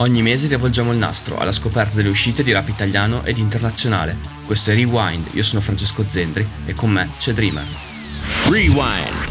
[0.00, 4.16] Ogni mese rivolgiamo il nastro alla scoperta delle uscite di rap italiano ed internazionale.
[4.46, 7.62] Questo è Rewind, io sono Francesco Zendri e con me c'è Dreamer.
[8.48, 9.28] Rewind.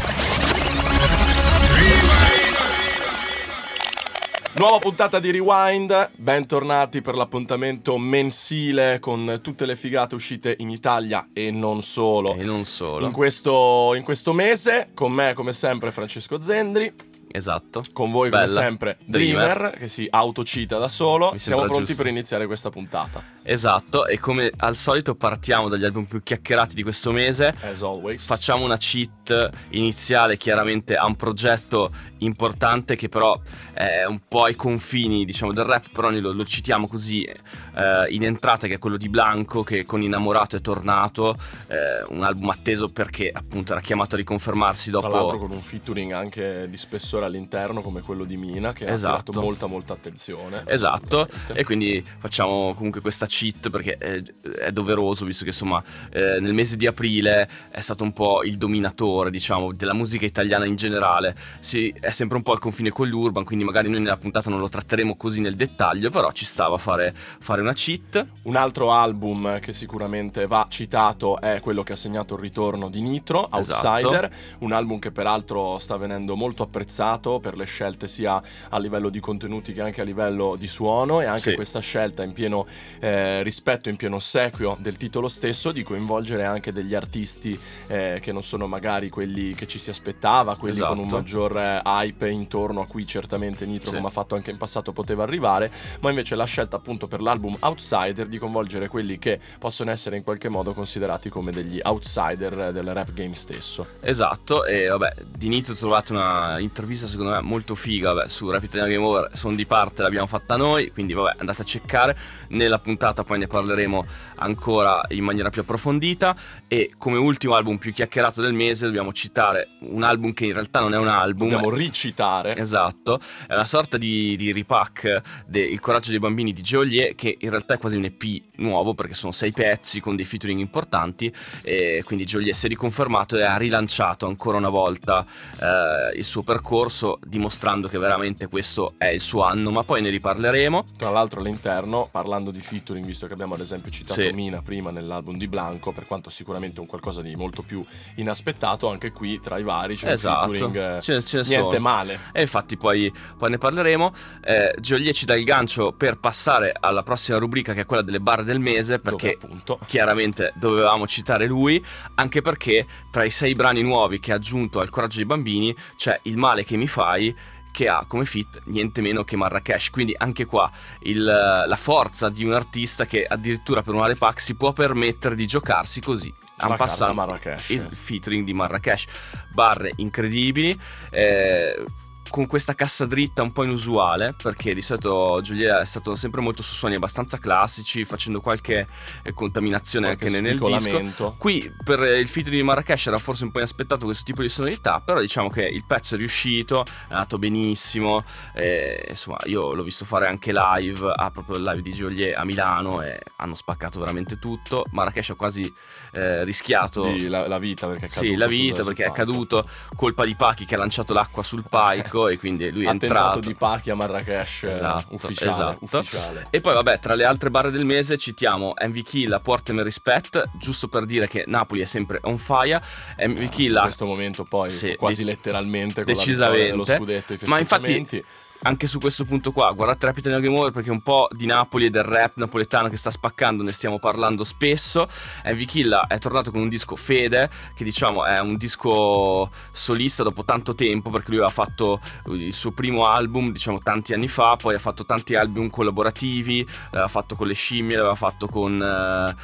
[4.52, 11.30] Nuova puntata di Rewind, bentornati per l'appuntamento mensile con tutte le figate uscite in Italia
[11.32, 12.36] e non solo.
[12.36, 13.04] E non solo.
[13.04, 17.82] In questo, in questo mese, con me come sempre Francesco Zendri, Esatto.
[17.92, 18.46] con voi Bella.
[18.46, 19.46] come sempre Dreamer.
[19.56, 21.34] Dreamer, che si autocita da solo.
[21.38, 22.02] Siamo pronti giusto.
[22.02, 26.82] per iniziare questa puntata, Esatto, e come al solito partiamo dagli album più chiacchierati di
[26.82, 27.54] questo mese.
[27.62, 28.24] as always.
[28.26, 31.90] Facciamo una cheat iniziale chiaramente a un progetto
[32.20, 33.38] importante che però
[33.72, 38.06] è un po' ai confini diciamo del rap, però noi lo, lo citiamo così eh,
[38.10, 41.36] in entrata che è quello di Blanco che con Innamorato è tornato,
[41.68, 45.38] eh, un album atteso perché appunto era chiamato a riconfermarsi Tra l'altro dopo...
[45.38, 49.14] con un featuring anche di spessore all'interno come quello di Mina che ha Esatto.
[49.14, 50.62] attirato molta molta attenzione.
[50.66, 54.22] Esatto, e quindi facciamo comunque questa cheat perché è,
[54.58, 58.56] è doveroso visto che insomma eh, nel mese di aprile è stato un po' il
[58.56, 63.08] dominatore diciamo della musica italiana in generale, si, è sempre un po' al confine con
[63.08, 66.76] l'urban quindi magari noi nella puntata non lo tratteremo così nel dettaglio però ci stava
[66.76, 71.92] a fare, fare una cheat, Un altro album che sicuramente va citato è quello che
[71.92, 73.88] ha segnato il ritorno di Nitro, Esatto.
[73.88, 79.08] Outsider, un album che peraltro sta venendo molto apprezzato per le scelte sia a livello
[79.08, 81.54] di contenuti che anche a livello di suono e anche Sì.
[81.54, 82.66] questa scelta in pieno
[83.00, 88.32] eh, rispetto, in pieno ossequio del titolo stesso di coinvolgere anche degli artisti eh, che
[88.32, 91.16] non sono magari quelli che ci si aspettava, quelli con un Esatto.
[91.16, 93.94] maggior eh, hype intorno a cui certamente Nitro Sì.
[93.96, 95.70] come ha fatto anche in passato poteva arrivare,
[96.00, 100.22] ma invece la scelta appunto per l'album Outsider di coinvolgere quelli che possono essere in
[100.22, 103.86] qualche modo considerati come degli outsider del rap game stesso.
[104.02, 108.62] esatto, e vabbè di Nito trovate una intervista secondo me molto figa vabbè, su Rap
[108.62, 112.16] Italiano Game Over, sono di parte l'abbiamo fatta noi quindi vabbè andate a checcare,
[112.48, 114.04] nella puntata poi ne parleremo
[114.36, 116.34] ancora in maniera più approfondita
[116.68, 120.80] e come ultimo album più chiacchierato del mese dobbiamo citare un album che in realtà
[120.80, 126.10] non è un album Dobbiamo ricitare Esatto, è una sorta di, di repack del coraggio
[126.10, 129.50] dei bambini di Geolier che in realtà è quasi un EP nuovo perché sono sei
[129.50, 134.58] pezzi con dei featuring importanti e quindi Geolier si è riconfermato e ha rilanciato ancora
[134.58, 135.24] una volta
[135.60, 140.10] eh, il suo percorso dimostrando che veramente questo è il suo anno ma poi ne
[140.10, 144.30] riparleremo Tra l'altro all'interno, parlando di featuring, visto che abbiamo ad esempio citato Sì.
[144.32, 147.82] Mina prima nell'album di Blanco, per quanto sicuramente un qualcosa di molto più
[148.16, 151.78] inaspettato, anche qui tra i vari c'è esatto, un featuring eh, ce, ce ne niente.
[151.80, 152.18] Male.
[152.32, 154.12] E infatti poi, poi ne parleremo.
[154.44, 158.20] Eh, Geolier ci dà il gancio per passare alla prossima rubrica che è quella delle
[158.20, 163.82] barre del mese perché dove chiaramente dovevamo citare lui, anche perché tra i sei brani
[163.82, 167.34] nuovi che ha aggiunto al Coraggio dei Bambini c'è Il male che mi fai
[167.72, 170.70] che ha come fit niente meno che Marrakesh, quindi anche qua
[171.00, 175.34] il- la forza di un artista che addirittura per un Ale Pack si può permettere
[175.34, 176.32] di giocarsi così,
[176.76, 177.68] passant Marrakesh.
[177.70, 179.06] il featuring di Marrakesh,
[179.52, 180.78] barre incredibili,
[181.10, 181.82] eh,
[182.30, 186.62] con questa cassa dritta un po' inusuale, perché di solito Giulia è stato sempre molto
[186.62, 188.86] su suoni abbastanza classici, facendo qualche
[189.22, 191.34] eh, contaminazione Qualche anche nel disco.
[191.36, 195.00] Qui per il featuring di Marrakesh era forse un po' inaspettato questo tipo di sonorità,
[195.00, 198.24] però diciamo che il pezzo è riuscito, è andato benissimo,
[198.54, 202.44] e, insomma io l'ho visto fare anche live, a proprio il live di Giulia a
[202.44, 204.84] Milano e hanno spaccato veramente tutto.
[204.92, 205.72] Marrakesh ha quasi
[206.12, 208.32] eh, rischiato Di la, la vita perché è caduto.
[208.32, 212.19] sì, la vita perché è caduto, colpa di Pachi che ha lanciato l'acqua sul palco
[212.28, 213.38] e quindi lui è Attentato entrato.
[213.40, 215.98] di Pachi a Marrakesh eh, Esatto, ufficiale, esatto.
[215.98, 216.46] ufficiale.
[216.50, 220.88] E poi vabbè, tra le altre barre del mese citiamo MV Kill, Portami Respect, giusto
[220.88, 222.82] per dire che Napoli è sempre on fire.
[223.18, 226.62] MV in Kill questo momento poi Sì, quasi letteralmente con decisamente.
[226.62, 228.22] la dello scudetto e i Ma infatti-.
[228.62, 231.86] Anche su questo punto qua, guardate Rap Italiano Game Over perché un po' di Napoli
[231.86, 235.08] e del rap napoletano che sta spaccando, ne stiamo parlando spesso.
[235.44, 240.44] MV Killa è tornato con un disco Fede, che diciamo è un disco solista dopo
[240.44, 244.74] tanto tempo, perché lui aveva fatto il suo primo album, diciamo tanti anni fa, poi
[244.74, 249.34] ha fatto tanti album collaborativi, l'aveva fatto con le scimmie, l'aveva fatto con eh,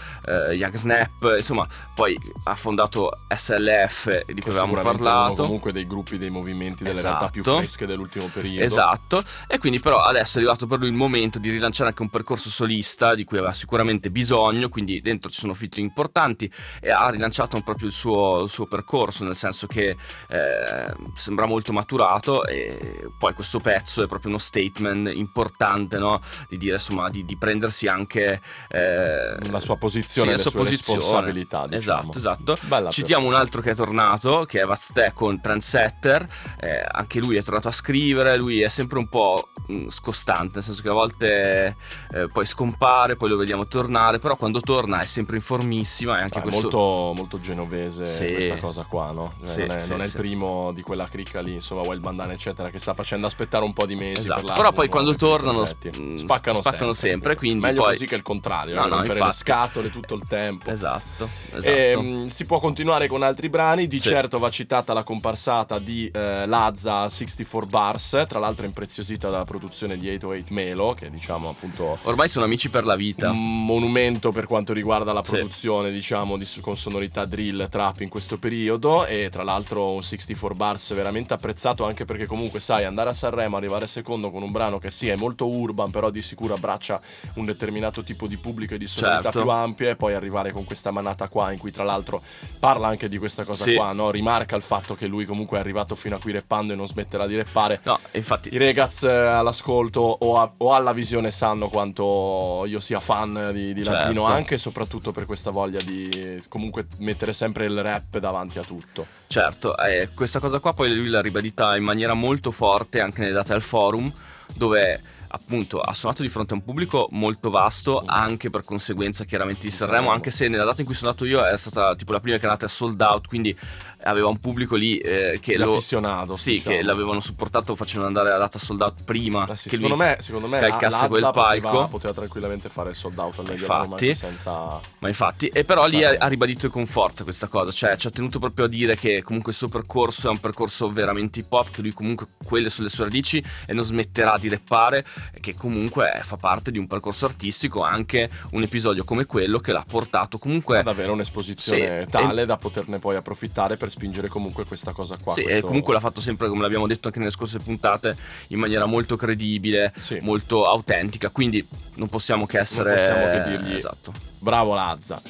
[0.51, 5.45] eh, Young Snap, insomma, poi ha fondato SLF di cui avevamo parlato.
[5.45, 7.59] comunque dei gruppi, dei movimenti, delle realtà più Esatto.
[7.59, 8.65] fresche dell'ultimo periodo.
[8.65, 9.06] Esatto,
[9.47, 12.51] e quindi però adesso è arrivato per lui il momento di rilanciare anche un percorso
[12.51, 16.51] solista di cui aveva sicuramente bisogno, quindi dentro ci sono featuring importanti
[16.81, 19.97] e ha rilanciato proprio il suo, il suo percorso, nel senso che
[20.29, 26.21] eh, sembra molto maturato e poi questo pezzo è proprio uno statement importante, no?
[26.49, 30.99] Di dire insomma di, di prendersi anche eh, La sua posizione, sì, la sua posizione.
[30.99, 32.11] responsabilità, diciamo.
[32.13, 32.59] Esatto, esatto.
[32.63, 36.27] Bella Citiamo un altro che è tornato, che è Vastè con Trendsetter.
[36.61, 38.37] Eh, anche lui è tornato a scrivere.
[38.37, 41.77] Lui è sempre sempre un po' mh, scostante, nel senso che a volte
[42.13, 46.23] eh, poi scompare, poi lo vediamo tornare, però quando torna è sempre in formissima e
[46.23, 46.63] anche Ah, è questo...
[46.71, 48.33] molto, molto genovese Sì.
[48.33, 49.33] questa cosa qua, no?
[49.45, 52.01] Cioè, Sì, non è, sì, non è il primo di quella cricca lì, insomma, Wild
[52.01, 54.21] Bandana, eccetera, che sta facendo aspettare un po' di mesi.
[54.21, 58.15] Esatto, per però poi quando tornano, mm, spaccano, spaccano sempre, quindi meglio poi- così che
[58.15, 60.71] il contrario, No, eh, no, rompere le scatole tutto il tempo.
[60.71, 61.67] Esatto, esatto.
[61.67, 66.47] Ehm, si può continuare con altri brani, di certo va citata la comparsata di eh,
[66.47, 72.29] Lazza 64 Bars, tra l'altro impreziosita dalla produzione di 808 Melo, che diciamo appunto Ormai
[72.29, 73.31] sono amici per la vita.
[73.31, 75.33] un monumento per quanto riguarda la Sì.
[75.33, 80.55] produzione, diciamo, di, con sonorità drill, trap in questo periodo e tra l'altro un 64
[80.55, 84.79] bars veramente apprezzato anche perché comunque sai andare a Sanremo, arrivare secondo con un brano
[84.79, 87.01] che sì è molto urban però di sicuro abbraccia
[87.35, 89.41] un determinato tipo di pubblico e di sonorità Certo.
[89.43, 92.23] più ampie e poi arrivare con questa manata qua in cui tra l'altro
[92.61, 93.75] parla anche di questa cosa Sì.
[93.75, 94.11] qua, no?
[94.13, 97.27] rimarca il fatto che lui comunque è arrivato fino a qui reppando e non smetterà
[97.27, 97.81] di reppare.
[97.83, 103.01] No, infatti I ragazzi eh, all'ascolto o, a- o alla visione sanno quanto io sia
[103.01, 104.25] fan di, di Lazzino Certo.
[104.25, 109.07] anche e soprattutto per questa voglia di comunque mettere sempre il rap davanti a tutto.
[109.29, 113.33] Certo, eh, questa cosa qua poi lui l'ha ribadita in maniera molto forte anche nelle
[113.33, 114.13] date al forum,
[114.55, 119.63] dove appunto ha suonato di fronte a un pubblico molto vasto, anche per conseguenza chiaramente
[119.63, 120.15] di Sanremo, Sanremo.
[120.15, 122.43] anche se nella data in cui sono andato io è stata tipo la prima che
[122.43, 123.57] è andata sold out, quindi
[124.07, 125.73] aveva un pubblico lì eh, che lo...
[125.73, 126.77] L'affissionato, Sì, diciamo.
[126.77, 130.17] che l'avevano supportato facendo andare la data sold out prima Ah, sì, che secondo me,
[130.21, 131.69] secondo me calcasse quel palco.
[131.69, 134.15] Poteva, poteva tranquillamente fare il sold out al Infatti.
[134.15, 138.07] senza Ma infatti, e però lì ha, ha ribadito con forza questa cosa, cioè ci
[138.07, 141.53] ha tenuto proprio a dire che comunque il suo percorso è un percorso veramente hip
[141.53, 145.05] hop, che lui comunque quelle sono le sue radici e non smetterà di reppare
[145.41, 149.73] che comunque eh, fa parte di un percorso artistico, anche un episodio come quello che
[149.73, 150.79] l'ha portato comunque...
[150.79, 155.17] ad avere un'esposizione Sì, tale e- da poterne poi approfittare per spingere comunque questa cosa
[155.23, 155.33] qua.
[155.33, 158.15] Sì, questo- e comunque l'ha fatto sempre, come l'abbiamo detto anche nelle scorse puntate,
[158.49, 160.19] in maniera molto credibile, Sì.
[160.21, 162.93] molto autentica, quindi non possiamo che essere...
[162.95, 164.13] possiamo che dirgli- Esatto.
[164.47, 165.21] Bravo Lazza.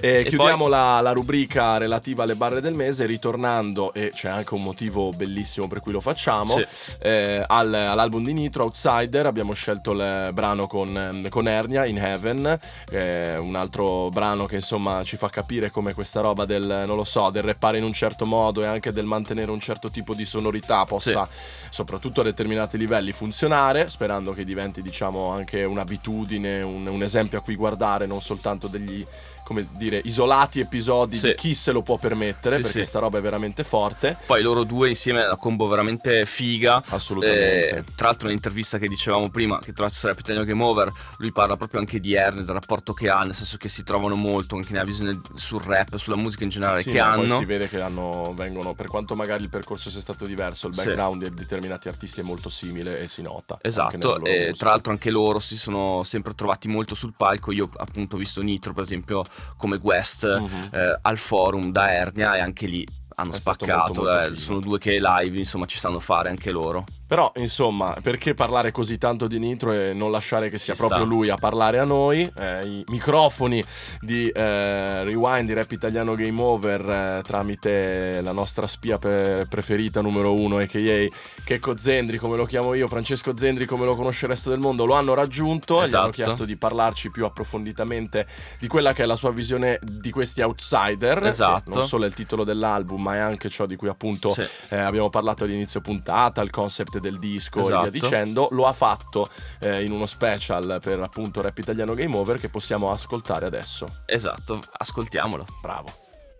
[0.00, 4.54] E E chiudiamo la, la rubrica relativa alle barre del mese, ritornando, e c'è anche
[4.54, 6.96] un motivo bellissimo per cui lo facciamo, Sì.
[7.02, 12.58] eh, al- all'album di Nitro, Outsider, abbiamo scelto il brano con, con Ernia, In Heaven,
[12.90, 17.04] eh, un altro brano che insomma ci fa capire come questa roba del, non lo
[17.04, 20.24] so, del reppare in un certo modo e anche del mantenere un certo tipo di
[20.24, 21.28] sonorità possa,
[21.68, 27.42] soprattutto a determinati livelli, funzionare, sperando che diventi diciamo anche un'abitudine, un, un esempio a
[27.42, 29.06] cui guardare, non soltanto degli
[29.52, 31.28] come dire, isolati episodi Sì.
[31.28, 32.84] di chi se lo può permettere, Sì, perché sì.
[32.84, 34.16] sta roba è veramente forte.
[34.26, 36.82] Poi loro due insieme è una combo veramente figa.
[36.86, 37.76] Assolutamente.
[37.76, 41.32] Eh, tra l'altro nell'intervista che dicevamo prima, che tra l'altro sarà Pitagno Game Over, lui
[41.32, 44.56] parla proprio anche di Erne, del rapporto che ha, nel senso che si trovano molto
[44.56, 47.38] anche nella visione sul rap, sulla musica in generale che ma poi hanno.
[47.38, 51.28] si vede che hanno, vengono, per quanto magari il percorso sia stato diverso, il background
[51.28, 53.58] di determinati artisti è molto simile e si nota.
[53.60, 54.52] Esatto, e musica.
[54.56, 57.52] tra l'altro anche loro si sono sempre trovati molto sul palco.
[57.52, 59.24] Io appunto ho visto Nitro, per esempio,
[59.56, 60.68] come Guest Mhm.
[60.72, 64.18] eh, al forum da Ernia e anche lì hanno È spaccato.
[64.18, 66.84] eh, sono due che live, insomma, ci sanno fare anche loro.
[67.06, 71.00] Però, insomma, perché parlare così tanto di Nitro e non lasciare che sia Ci proprio
[71.04, 71.08] sta.
[71.08, 72.22] lui a parlare a noi?
[72.38, 73.62] Eh, I microfoni
[74.00, 80.00] di eh, Rewind, di Rap Italiano Game Over, eh, tramite la nostra spia pe- preferita
[80.00, 81.06] numero uno, a.k.a.
[81.44, 84.86] Checco Zendri, come lo chiamo io, Francesco Zendri, come lo conosce il resto del mondo,
[84.86, 86.22] lo hanno raggiunto e gli hanno Esatto.
[86.22, 88.26] chiesto di parlarci più approfonditamente
[88.58, 91.26] di quella che è la sua visione di questi outsider.
[91.26, 91.72] Esatto.
[91.74, 94.46] non solo è il titolo dell'album, ma è anche ciò di cui appunto Sì.
[94.70, 97.82] eh, abbiamo parlato all'inizio puntata, il concept del disco e Esatto.
[97.82, 99.28] via dicendo, lo ha fatto
[99.60, 103.84] eh, in uno special per appunto Rap Italiano Game Over che possiamo ascoltare adesso.
[104.06, 105.44] Esatto, ascoltiamolo.
[105.60, 105.92] Bravo.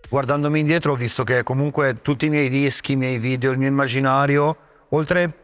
[0.08, 3.68] Guardandomi indietro ho visto che comunque tutti i miei dischi, i miei video, il mio
[3.68, 4.56] immaginario,
[4.90, 5.41] oltre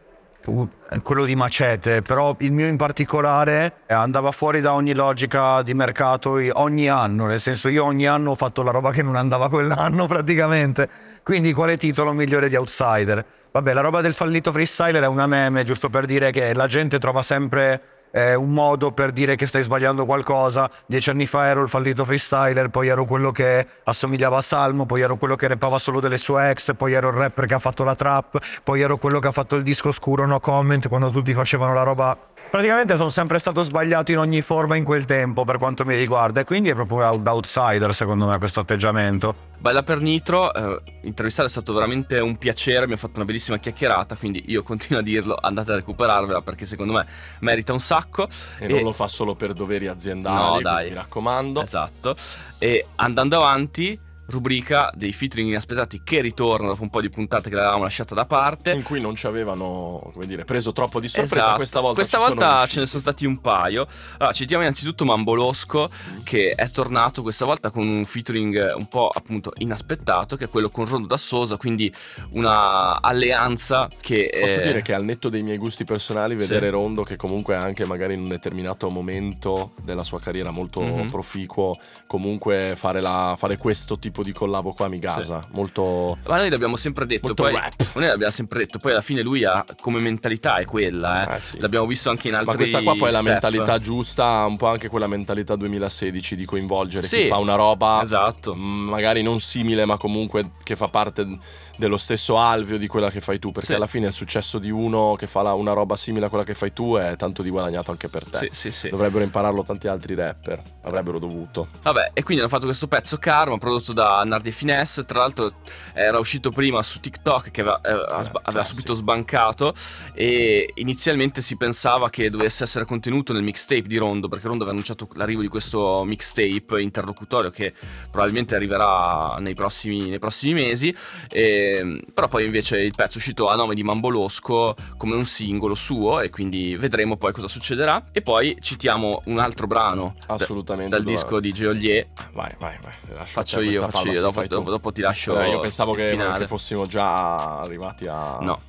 [1.03, 5.73] quello di Macete, però il mio in particolare eh, andava fuori da ogni logica di
[5.73, 9.49] mercato ogni anno, nel senso io ogni anno ho fatto la roba che non andava
[9.49, 10.89] quell'anno praticamente,
[11.23, 13.25] quindi quale titolo migliore di Outsider?
[13.51, 16.99] Vabbè, la roba del fallito freestyler è una meme, giusto per dire che la gente
[16.99, 20.69] trova sempre eh, un modo per dire che stai sbagliando qualcosa.
[20.85, 25.01] Dieci anni fa ero il fallito freestyler, poi ero quello che assomigliava a Salmo, poi
[25.01, 27.83] ero quello che rappava solo delle sue ex, poi ero il rapper che ha fatto
[27.83, 31.33] la trap, poi ero quello che ha fatto il disco scuro no comment quando tutti
[31.33, 32.17] facevano la roba.
[32.49, 36.41] Praticamente sono sempre stato sbagliato in ogni forma in quel tempo per quanto mi riguarda
[36.41, 39.47] e quindi è proprio out- outsider secondo me questo atteggiamento.
[39.59, 43.59] Bella per Nitro, eh, intervistare è stato veramente un piacere, mi ha fatto una bellissima
[43.59, 47.05] chiacchierata, quindi io continuo a dirlo, andate a recuperarvela perché secondo me
[47.39, 48.27] merita un sacco.
[48.57, 51.61] E, non lo fa solo per doveri aziendali, No, mi raccomando.
[51.61, 52.15] Esatto.
[52.57, 53.99] E andando avanti,
[54.29, 58.25] rubrica dei featuring inaspettati che ritornano dopo un po' di puntate che l'avevamo lasciata da
[58.25, 58.71] parte.
[58.71, 61.39] In cui non ci avevano, come dire, preso troppo di sorpresa.
[61.41, 61.55] Esatto.
[61.55, 63.87] Questa volta, Questa volta ce ne sono stati un paio.
[64.17, 65.89] Allora, citiamo innanzitutto Mambolosco,
[66.23, 70.69] che è tornato questa volta con un featuring un po' appunto inaspettato, che è quello
[70.69, 71.93] con Rondo da Sosa, quindi
[72.31, 74.29] una alleanza che...
[74.39, 76.47] Posso eh, dire che al netto dei miei gusti personali, Sì.
[76.47, 81.09] vedere Rondo, che comunque anche magari in un determinato momento della sua carriera molto Mhm.
[81.09, 81.75] proficuo,
[82.07, 85.41] comunque fare, la- fare questo tipo di collabo qua mi gasa.
[85.51, 86.17] Molto.
[86.27, 87.73] Ma noi l'abbiamo sempre detto, Molto poi, rap.
[87.95, 91.35] noi l'abbiamo sempre detto, poi alla fine lui ha come mentalità è quella, eh.
[91.35, 91.59] Eh, sì.
[91.59, 93.31] l'abbiamo visto anche in altri Ma questa qua poi è la step.
[93.31, 98.01] mentalità giusta, un po' anche quella mentalità 2016 di coinvolgere Sì, chi fa una roba
[98.03, 98.55] Esatto.
[98.55, 101.27] mm, magari non simile, ma comunque che fa parte
[101.75, 103.51] dello stesso alveo di quella che fai tu.
[103.51, 103.73] Perché Sì.
[103.73, 106.53] alla fine il successo di uno che fa la- una roba simile a quella che
[106.53, 108.37] fai tu è tanto di guadagnato anche per te.
[108.37, 108.89] Sì, sì, sì.
[108.89, 111.67] Dovrebbero impararlo tanti altri rapper, avrebbero dovuto.
[111.83, 115.05] Vabbè, e quindi hanno fatto questo pezzo Karma prodotto da Nardi e Finesse.
[115.05, 115.53] Tra l'altro
[115.93, 119.73] era uscito prima su TikTok che aveva, eh, aveva subito sbancato.
[120.13, 124.77] E inizialmente si pensava che dovesse essere contenuto nel mixtape di Rondo, perché Rondo aveva
[124.77, 127.73] annunciato l'arrivo di questo mixtape interlocutorio che
[128.09, 130.95] probabilmente arriverà nei prossimi, nei prossimi mesi.
[131.29, 135.75] E- però poi invece il pezzo è uscito a nome di Mambolosco come un singolo
[135.75, 138.01] suo, e quindi vedremo poi cosa succederà.
[138.11, 140.89] E poi citiamo un altro brano Assolutamente.
[140.91, 143.25] dal disco di Geolier Vai, vai, vai.
[143.25, 145.39] Faccio io, faccio se dopo, dopo- dopo ti lascio.
[145.39, 148.37] Eh, io pensavo che, che fossimo già arrivati a.
[148.41, 148.61] No.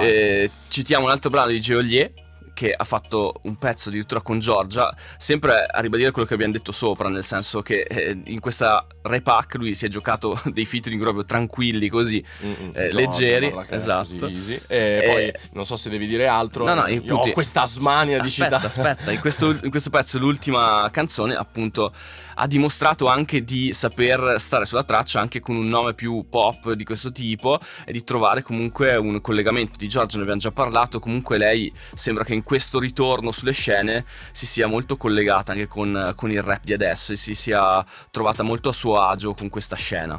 [0.00, 2.12] Eh, citiamo un altro brano di Geolier
[2.56, 6.72] che ha fatto un pezzo addirittura con Giorgia, sempre a ribadire quello che abbiamo detto
[6.72, 11.26] sopra, nel senso che eh, in questa repack lui si è giocato dei featuring proprio
[11.26, 12.24] tranquilli così.
[12.42, 14.16] Mm-mm, eh, Giorgia, leggeri, esatto.
[14.16, 14.60] così, easy.
[14.68, 16.64] E Eh, poi non so se devi dire altro.
[16.64, 18.90] No, no, appunto- ho questa smania di Aspetta, citare.
[18.90, 21.92] aspetta, in questo, in questo pezzo l'ultima canzone appunto
[22.38, 26.84] ha dimostrato anche di saper stare sulla traccia anche con un nome più pop di
[26.84, 31.38] questo tipo e di trovare comunque un collegamento di Giorgio, ne abbiamo già parlato, comunque
[31.38, 36.30] lei sembra che in questo ritorno sulle scene si sia molto collegata anche con, con
[36.30, 40.16] il rap di adesso e si sia trovata molto a suo agio con questa scena.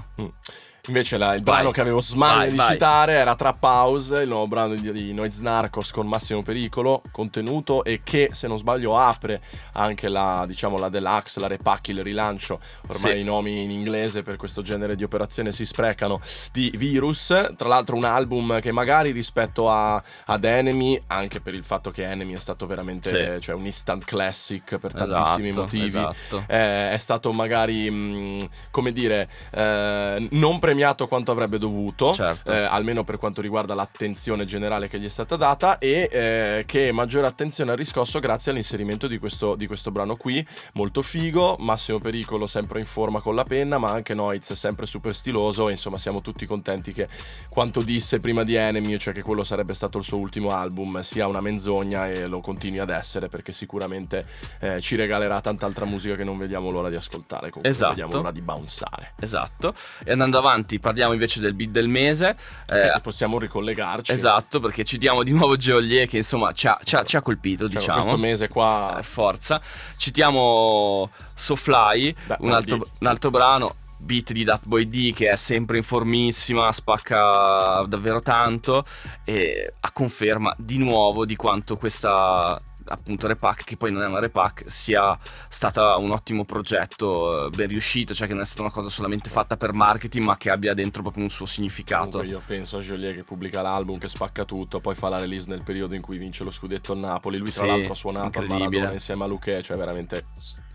[0.88, 1.56] Invece la- il Vai.
[1.56, 2.72] brano che avevo smania Vai, di vai.
[2.72, 7.84] citare era Trap House, il nuovo brano di, di Noiz Narcos con Massimo Pericolo, contenuto
[7.84, 9.42] e che se non sbaglio apre
[9.74, 12.60] anche la, diciamo, la deluxe, la repack, il rilancio.
[12.88, 13.20] Ormai Sì.
[13.20, 16.22] i nomi in inglese per questo genere di operazione si sprecano
[16.54, 17.34] di Virus.
[17.58, 22.06] Tra l'altro un album che magari rispetto a, ad Enemy, anche per il fatto che
[22.10, 23.42] Enemy è stato veramente Sì.
[23.42, 26.44] cioè, un instant classic per tantissimi Esatto, motivi esatto.
[26.48, 30.76] eh, è stato magari, mh, come dire, eh, non premiato
[31.08, 32.52] quanto avrebbe dovuto, Certo.
[32.52, 36.92] eh, almeno per quanto riguarda l'attenzione generale che gli è stata data, e eh, che
[36.92, 42.00] maggiore attenzione ha riscosso grazie all'inserimento di questo, di questo brano qui, molto figo, Massimo
[42.00, 45.98] Pericolo sempre in forma con la penna, ma anche Noiz sempre super stiloso, e insomma
[45.98, 47.08] siamo tutti contenti che
[47.50, 51.28] quanto disse prima di Enemy, cioè che quello sarebbe stato il suo ultimo album, sia
[51.28, 54.26] una menzogna e lo continui ad essere, perché sicuramente
[54.60, 57.90] eh, ci regalerà tanta altra musica che non vediamo l'ora di ascoltare, comunque Esatto.
[57.90, 59.14] vediamo l'ora di bounsare.
[59.20, 59.74] Esatto.
[60.04, 62.36] E andando avanti parliamo invece del beat del mese.
[62.70, 64.12] Eh, E possiamo ricollegarci.
[64.12, 67.68] Esatto, perché citiamo di nuovo Geolier che insomma ci ha, ci ha- ci ha colpito,
[67.70, 68.00] Cioè, diciamo.
[68.00, 69.62] Questo mese qua Eh, Forza.
[69.96, 73.76] Citiamo SoFly, un, altro, un altro brano.
[74.00, 78.86] Beat di Dat Boy D che è sempre in formissima, spacca davvero tanto
[79.26, 84.20] e a conferma di nuovo di quanto questa appunto repack, che poi non è una
[84.20, 85.18] repack, sia
[85.50, 89.30] stata un ottimo progetto, eh, ben riuscito, cioè che non è stata una cosa solamente
[89.30, 92.10] fatta per marketing, ma che abbia dentro proprio un suo significato.
[92.12, 95.50] Comunque io penso a Joliet che pubblica l'album, che spacca tutto, poi fa la release
[95.50, 97.38] nel periodo in cui vince lo scudetto a Napoli.
[97.38, 98.66] Lui, tra Sì, l'altro, ha suonato incredibile.
[98.66, 100.26] Maradona insieme a Luque, cioè veramente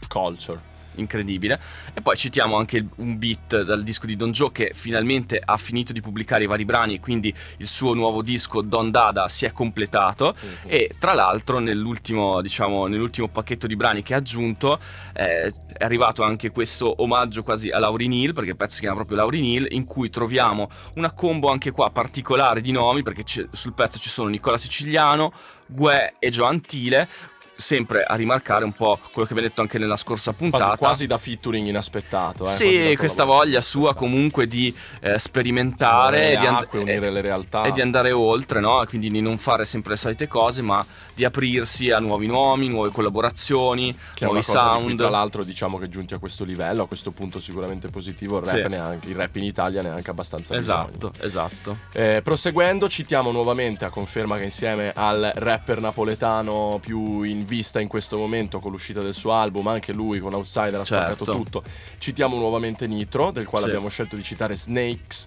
[0.08, 0.71] culture.
[0.96, 1.60] Incredibile.
[1.94, 5.92] E poi citiamo anche un beat dal disco di Don Joe che finalmente ha finito
[5.92, 9.52] di pubblicare i vari brani e quindi il suo nuovo disco Don Dada si è
[9.52, 10.34] completato
[10.66, 14.78] e tra l'altro nell'ultimo, diciamo, nell'ultimo pacchetto di brani che ha aggiunto
[15.14, 18.96] eh, è arrivato anche questo omaggio quasi a Lauryn Hill perché il pezzo si chiama
[18.96, 23.74] proprio Lauryn Hill in cui troviamo una combo anche qua particolare di nomi perché sul
[23.74, 25.32] pezzo ci sono Nicola Siciliano,
[25.66, 27.08] Gue e Joe Antile
[27.54, 31.06] sempre a rimarcare un po' quello che abbiamo detto anche nella scorsa puntata Quasi, quasi
[31.06, 32.46] da featuring inaspettato.
[32.46, 37.20] Eh, sì, questa voglia sua comunque di eh, sperimentare e di, and- acque, unire le
[37.20, 37.64] realtà.
[37.64, 38.82] e di andare oltre, no?
[38.88, 42.90] Quindi di non fare sempre le solite cose, ma di aprirsi a nuovi nomi, nuove
[42.90, 44.96] collaborazioni, Che è una nuovi di cui, sound.
[44.98, 48.62] tra l'altro, diciamo che giunti a questo livello, a questo punto sicuramente positivo, il rap,
[48.62, 48.68] Sì.
[48.68, 50.88] neanche, il rap in Italia neanche abbastanza bisogno.
[50.90, 51.76] Esatto, esatto.
[51.92, 57.88] Eh, proseguendo, citiamo nuovamente a conferma che insieme al rapper napoletano più in vista in
[57.88, 61.14] questo momento con l'uscita del suo album, anche lui con Outsider ha Certo.
[61.24, 61.62] spaccato tutto.
[61.98, 63.70] Citiamo nuovamente Nitro, del quale Sì.
[63.70, 65.26] abbiamo scelto di citare Snakes.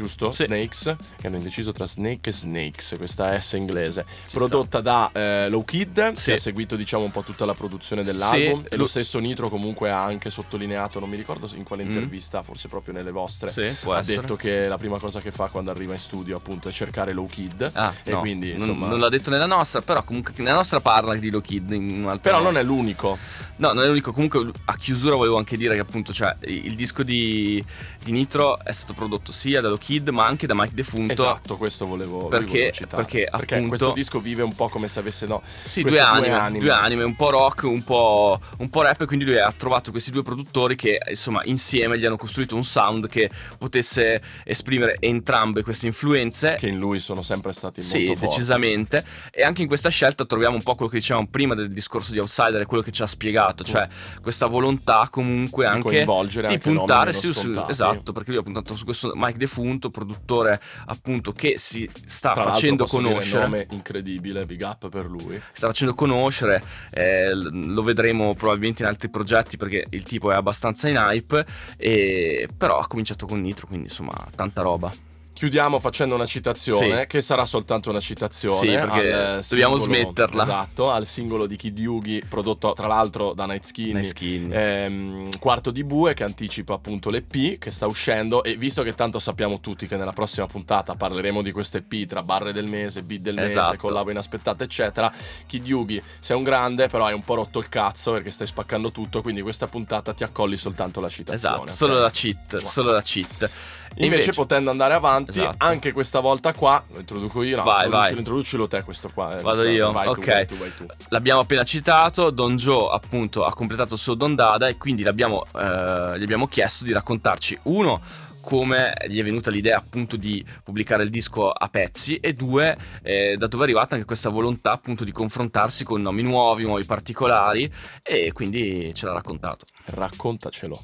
[0.00, 0.32] Giusto?
[0.32, 0.44] Sì.
[0.44, 5.62] Snakes, che hanno indeciso tra Snake e Snakes, questa S inglese, prodotta da eh, Low
[5.64, 6.24] Kid, Sì.
[6.26, 9.48] che ha seguito diciamo un po' tutta la produzione dell'album, Sì, e lo- stesso Nitro
[9.50, 13.52] comunque ha anche sottolineato, non mi ricordo in quale intervista, forse proprio nelle vostre, Mm.
[13.52, 14.20] Sì, ha essere.
[14.20, 17.26] detto che la prima cosa che fa quando arriva in studio appunto è cercare Low
[17.26, 18.86] Kid, Ah, e no, quindi non- insomma...
[18.86, 22.06] non, l'ha detto nella nostra, però comunque nella nostra parla di Low Kid in un
[22.08, 23.18] altro Però non è l'unico.
[23.56, 24.12] No, non è l'unico.
[24.12, 27.62] Comunque, a chiusura volevo anche dire che, appunto, cioè, il disco di,
[28.02, 31.12] di Nitro è stato prodotto sia da Low Kid, ma anche da Mike Defunto.
[31.12, 33.02] Esatto, questo volevo, Perché- citare.
[33.02, 36.36] perché, appunto- questo disco vive un po' come se avesse no, Sì, due anime, due
[36.38, 36.70] anime.
[36.70, 40.10] anime, un po' rock, un po', un po' rap, e quindi lui ha trovato questi
[40.10, 43.28] due produttori che, insomma, insieme gli hanno costruito un sound che
[43.58, 46.56] potesse esprimere entrambe queste influenze.
[46.58, 48.34] che in lui sono sempre stati Sì, molto forti.
[48.34, 49.04] decisamente.
[49.30, 52.18] E anche in questa scelta troviamo un po' quello che dicevamo prima del discorso di
[52.18, 53.86] Outsider e quello che ci ha spiegato, cioè
[54.20, 58.42] questa volontà comunque Di anche coinvolgere di anche puntare su, su- esatto, perché lui ha
[58.42, 63.42] puntato su questo Mike Defunto, produttore appunto che si sta Tra facendo conoscere.
[63.44, 65.40] nome incredibile, big up per lui.
[65.52, 70.88] sta facendo conoscere, eh, lo vedremo probabilmente in altri progetti perché il tipo è abbastanza
[70.88, 71.44] in hype,
[71.76, 74.92] e, però ha cominciato con Nitro, quindi insomma tanta roba.
[75.32, 77.06] Chiudiamo facendo una citazione, Sì.
[77.06, 78.56] che sarà soltanto una citazione.
[78.56, 80.42] Sì, perché al dobbiamo singolo- smetterla.
[80.42, 83.92] Esatto, al singolo di Kid Yugi, prodotto tra l'altro da Night Skinny.
[83.92, 84.54] Night Skinny.
[84.54, 89.18] ehm, quarto di bue che anticipa appunto l'EP che sta uscendo e visto che tanto
[89.18, 93.20] sappiamo tutti che nella prossima puntata parleremo di questo EP tra barre del mese, beat
[93.22, 93.76] del mese, Esatto.
[93.78, 95.10] collabo inaspettate eccetera,
[95.46, 98.90] Kid Yugi sei un grande però hai un po' rotto il cazzo perché stai spaccando
[98.90, 101.54] tutto quindi questa puntata ti accolli soltanto la citazione.
[101.64, 103.50] Esatto, solo la cheat, solo la cheat.
[103.96, 105.56] Invece, potendo andare avanti, Esatto.
[105.58, 108.18] anche questa volta qua, lo introduco io, no, Vai, introduci- vai.
[108.18, 109.36] introducilo te questo qua.
[109.38, 109.90] eh, Vado vai io?
[109.92, 110.24] tu, ok.
[110.26, 110.86] vai tu, vai tu.
[111.08, 115.42] L'abbiamo appena citato, Don Joe appunto ha completato il suo Don Dada e quindi l'abbiamo,
[115.44, 118.00] eh, gli abbiamo chiesto di raccontarci uno
[118.40, 123.34] come gli è venuta l'idea appunto di pubblicare il disco a pezzi e due eh,
[123.36, 127.70] da dove è arrivata anche questa volontà appunto di confrontarsi con nomi nuovi, nuovi particolari
[128.02, 129.66] e quindi ce l'ha raccontato.
[129.84, 130.80] Raccontacelo.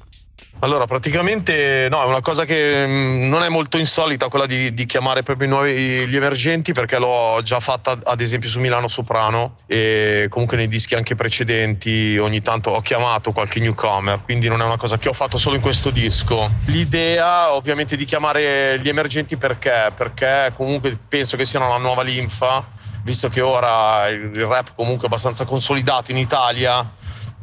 [0.59, 4.85] Allora, praticamente no, è una cosa che mh, non è molto insolita quella di, di
[4.87, 9.57] chiamare proprio i nuovi, gli emergenti perché l'ho già fatta ad esempio su Milano Soprano
[9.67, 14.65] e comunque nei dischi anche precedenti ogni tanto ho chiamato qualche newcomer, quindi non è
[14.65, 16.49] una cosa che ho fatto solo in questo disco.
[16.65, 19.91] L'idea ovviamente di chiamare gli emergenti perché?
[19.95, 22.65] Perché comunque penso che siano la nuova linfa,
[23.03, 26.83] visto che ora il rap comunque è abbastanza consolidato in Italia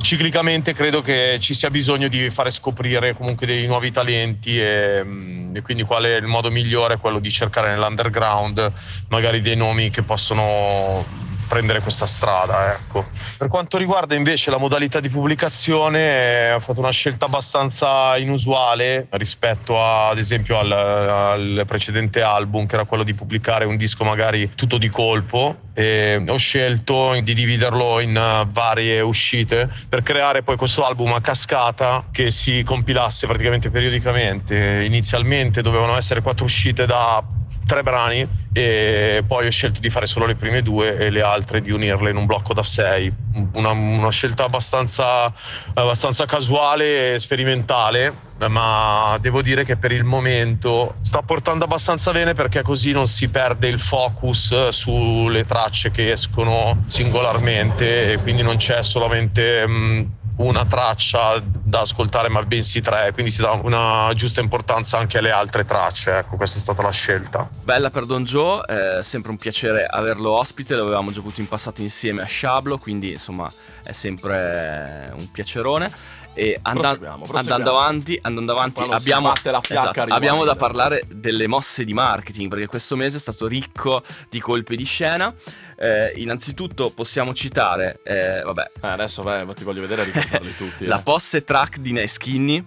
[0.05, 5.57] ciclicamente credo che ci sia bisogno di fare scoprire comunque dei nuovi talenti e, mm,
[5.57, 6.99] e quindi qual è il modo migliore?
[6.99, 8.71] Quello di cercare nell'underground
[9.09, 11.09] magari dei nomi che possono
[11.47, 13.07] prendere questa strada, ecco.
[13.39, 19.07] Per quanto riguarda invece la modalità di pubblicazione, eh, ho fatto una scelta abbastanza inusuale
[19.11, 24.05] rispetto a, ad esempio al, al precedente album, che era quello di pubblicare un disco
[24.05, 25.57] magari tutto di colpo.
[25.77, 32.05] Ho scelto di dividerlo in eh, varie uscite per creare poi questo album a cascata
[32.13, 34.85] che si compilasse praticamente periodicamente.
[34.85, 37.23] Inizialmente dovevano essere quattro uscite da
[37.67, 41.61] tre brani e poi ho scelto di fare solo le prime due e le altre
[41.61, 43.13] di unirle in un blocco da sei.
[43.55, 45.33] Una, una scelta abbastanza,
[45.75, 48.13] abbastanza casuale e sperimentale,
[48.49, 53.29] ma devo dire che per il momento sta portando abbastanza bene perché così non si
[53.29, 59.67] perde il focus sulle tracce che escono singolarmente e quindi non c'è solamente...
[59.67, 65.19] mh, una traccia da ascoltare ma bensì tre quindi si dà una giusta importanza anche
[65.19, 69.31] alle altre tracce ecco questa è stata la scelta Bella per Don Joe, è sempre
[69.31, 73.51] un piacere averlo ospite, l'avevamo già avuto in passato insieme a Sciablo, quindi insomma
[73.83, 75.91] è sempre un piacerone.
[76.37, 77.55] E anda- Proseguiamo, proseguiamo.
[77.55, 82.97] andando avanti, andando avanti abbiamo, esatto, abbiamo da parlare delle mosse di marketing, perché questo
[82.97, 85.33] mese è stato ricco di colpi di scena.
[85.77, 90.87] Eh, innanzitutto possiamo citare, eh, vabbè, Eh, adesso vai, ti voglio vedere ricordarli tutti.
[90.87, 91.03] la eh.
[91.03, 92.63] posse track di Nice Skinny,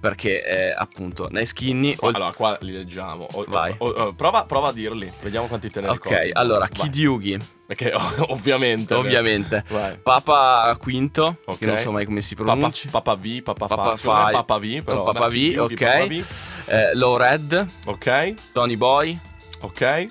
[0.00, 1.94] perché eh, appunto Nice Skinny...
[1.96, 3.26] Qua- Allora, qua li leggiamo.
[3.32, 3.74] O- Vai.
[3.78, 6.30] o- prova, prova a dirli, vediamo quanti te ne ok, ricordi.
[6.32, 6.88] allora, Vai.
[6.88, 7.92] Kid Yugi, Perché
[8.28, 8.94] ovviamente.
[8.94, 9.64] ovviamente.
[9.68, 9.96] Vai.
[10.02, 11.58] Papa Quinto, Ok.
[11.58, 12.88] che non so mai come si Papa, pronuncia.
[12.90, 14.26] Papa V, Papa, Papa Fa.
[14.26, 15.02] Fi- Papa V, però.
[15.04, 15.80] Papa V, Yugi, ok.
[15.80, 16.24] Papa V.
[16.66, 19.18] Eh, Low Red, Ok, Tony Boy,
[19.62, 20.06] ok.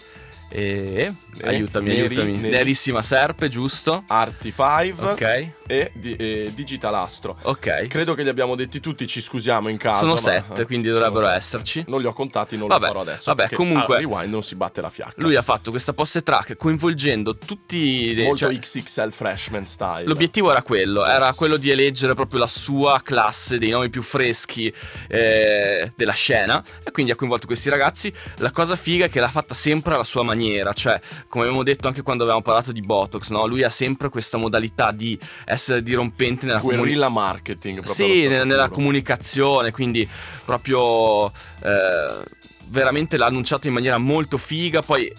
[0.52, 1.12] E...
[1.42, 2.32] E aiutami, aiutami.
[2.38, 4.04] Neri- Nerissima Serpe, giusto?
[4.08, 7.38] Arti 5 Ok, e, di- e Digitalastro.
[7.44, 7.86] ok.
[7.88, 10.00] Credo che li abbiamo detti tutti, ci scusiamo in casa.
[10.00, 11.36] Sono ma- sette, eh, quindi dovrebbero sette.
[11.38, 11.84] esserci.
[11.88, 13.24] Non li ho contati, non Vabbè, lo farò adesso.
[13.28, 15.14] vabbè, perché comunque- rewind non si batte la fiacca.
[15.18, 18.14] Lui ha fatto questa posse track coinvolgendo tutti...
[18.18, 20.04] molto cioè, XXL freshman style.
[20.06, 21.36] L'obiettivo era quello, era Yes.
[21.36, 24.74] quello di eleggere proprio la sua classe dei nomi più freschi
[25.08, 28.12] eh, della scena e quindi ha coinvolto questi ragazzi.
[28.38, 31.88] La cosa figa è che l'ha fatta sempre alla sua maniera, cioè come abbiamo detto
[31.88, 33.46] anche quando avevamo parlato di Botox, no?
[33.46, 38.70] lui ha sempre questa modalità di essere dirompente nella guerrilla marketing proprio Sì, nella, nella
[38.70, 40.08] comunicazione, quindi
[40.46, 42.24] proprio eh,
[42.68, 45.12] veramente l'ha annunciato in maniera molto figa, poi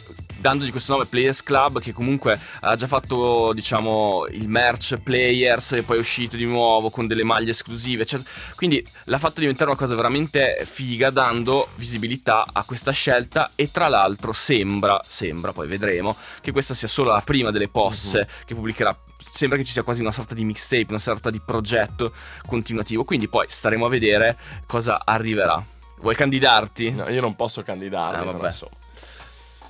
[0.43, 5.83] dandogli questo nome Players Club che comunque ha già fatto diciamo il merch Players e
[5.83, 8.29] poi è uscito di nuovo con delle maglie esclusive, eccetera.
[8.57, 13.87] quindi l'ha fatto diventare una cosa veramente figa dando visibilità a questa scelta e tra
[13.87, 18.99] l'altro sembra, sembra, poi vedremo, che questa sia solo la prima delle posse che pubblicherà
[19.33, 22.13] sembra che ci sia quasi una sorta di mixtape, una sorta di progetto
[22.47, 23.05] continuativo.
[23.05, 25.61] Quindi poi staremo a vedere cosa arriverà.
[25.99, 26.91] Vuoi candidarti?
[26.91, 28.51] No, io non posso candidarmi, Ah, vabbè.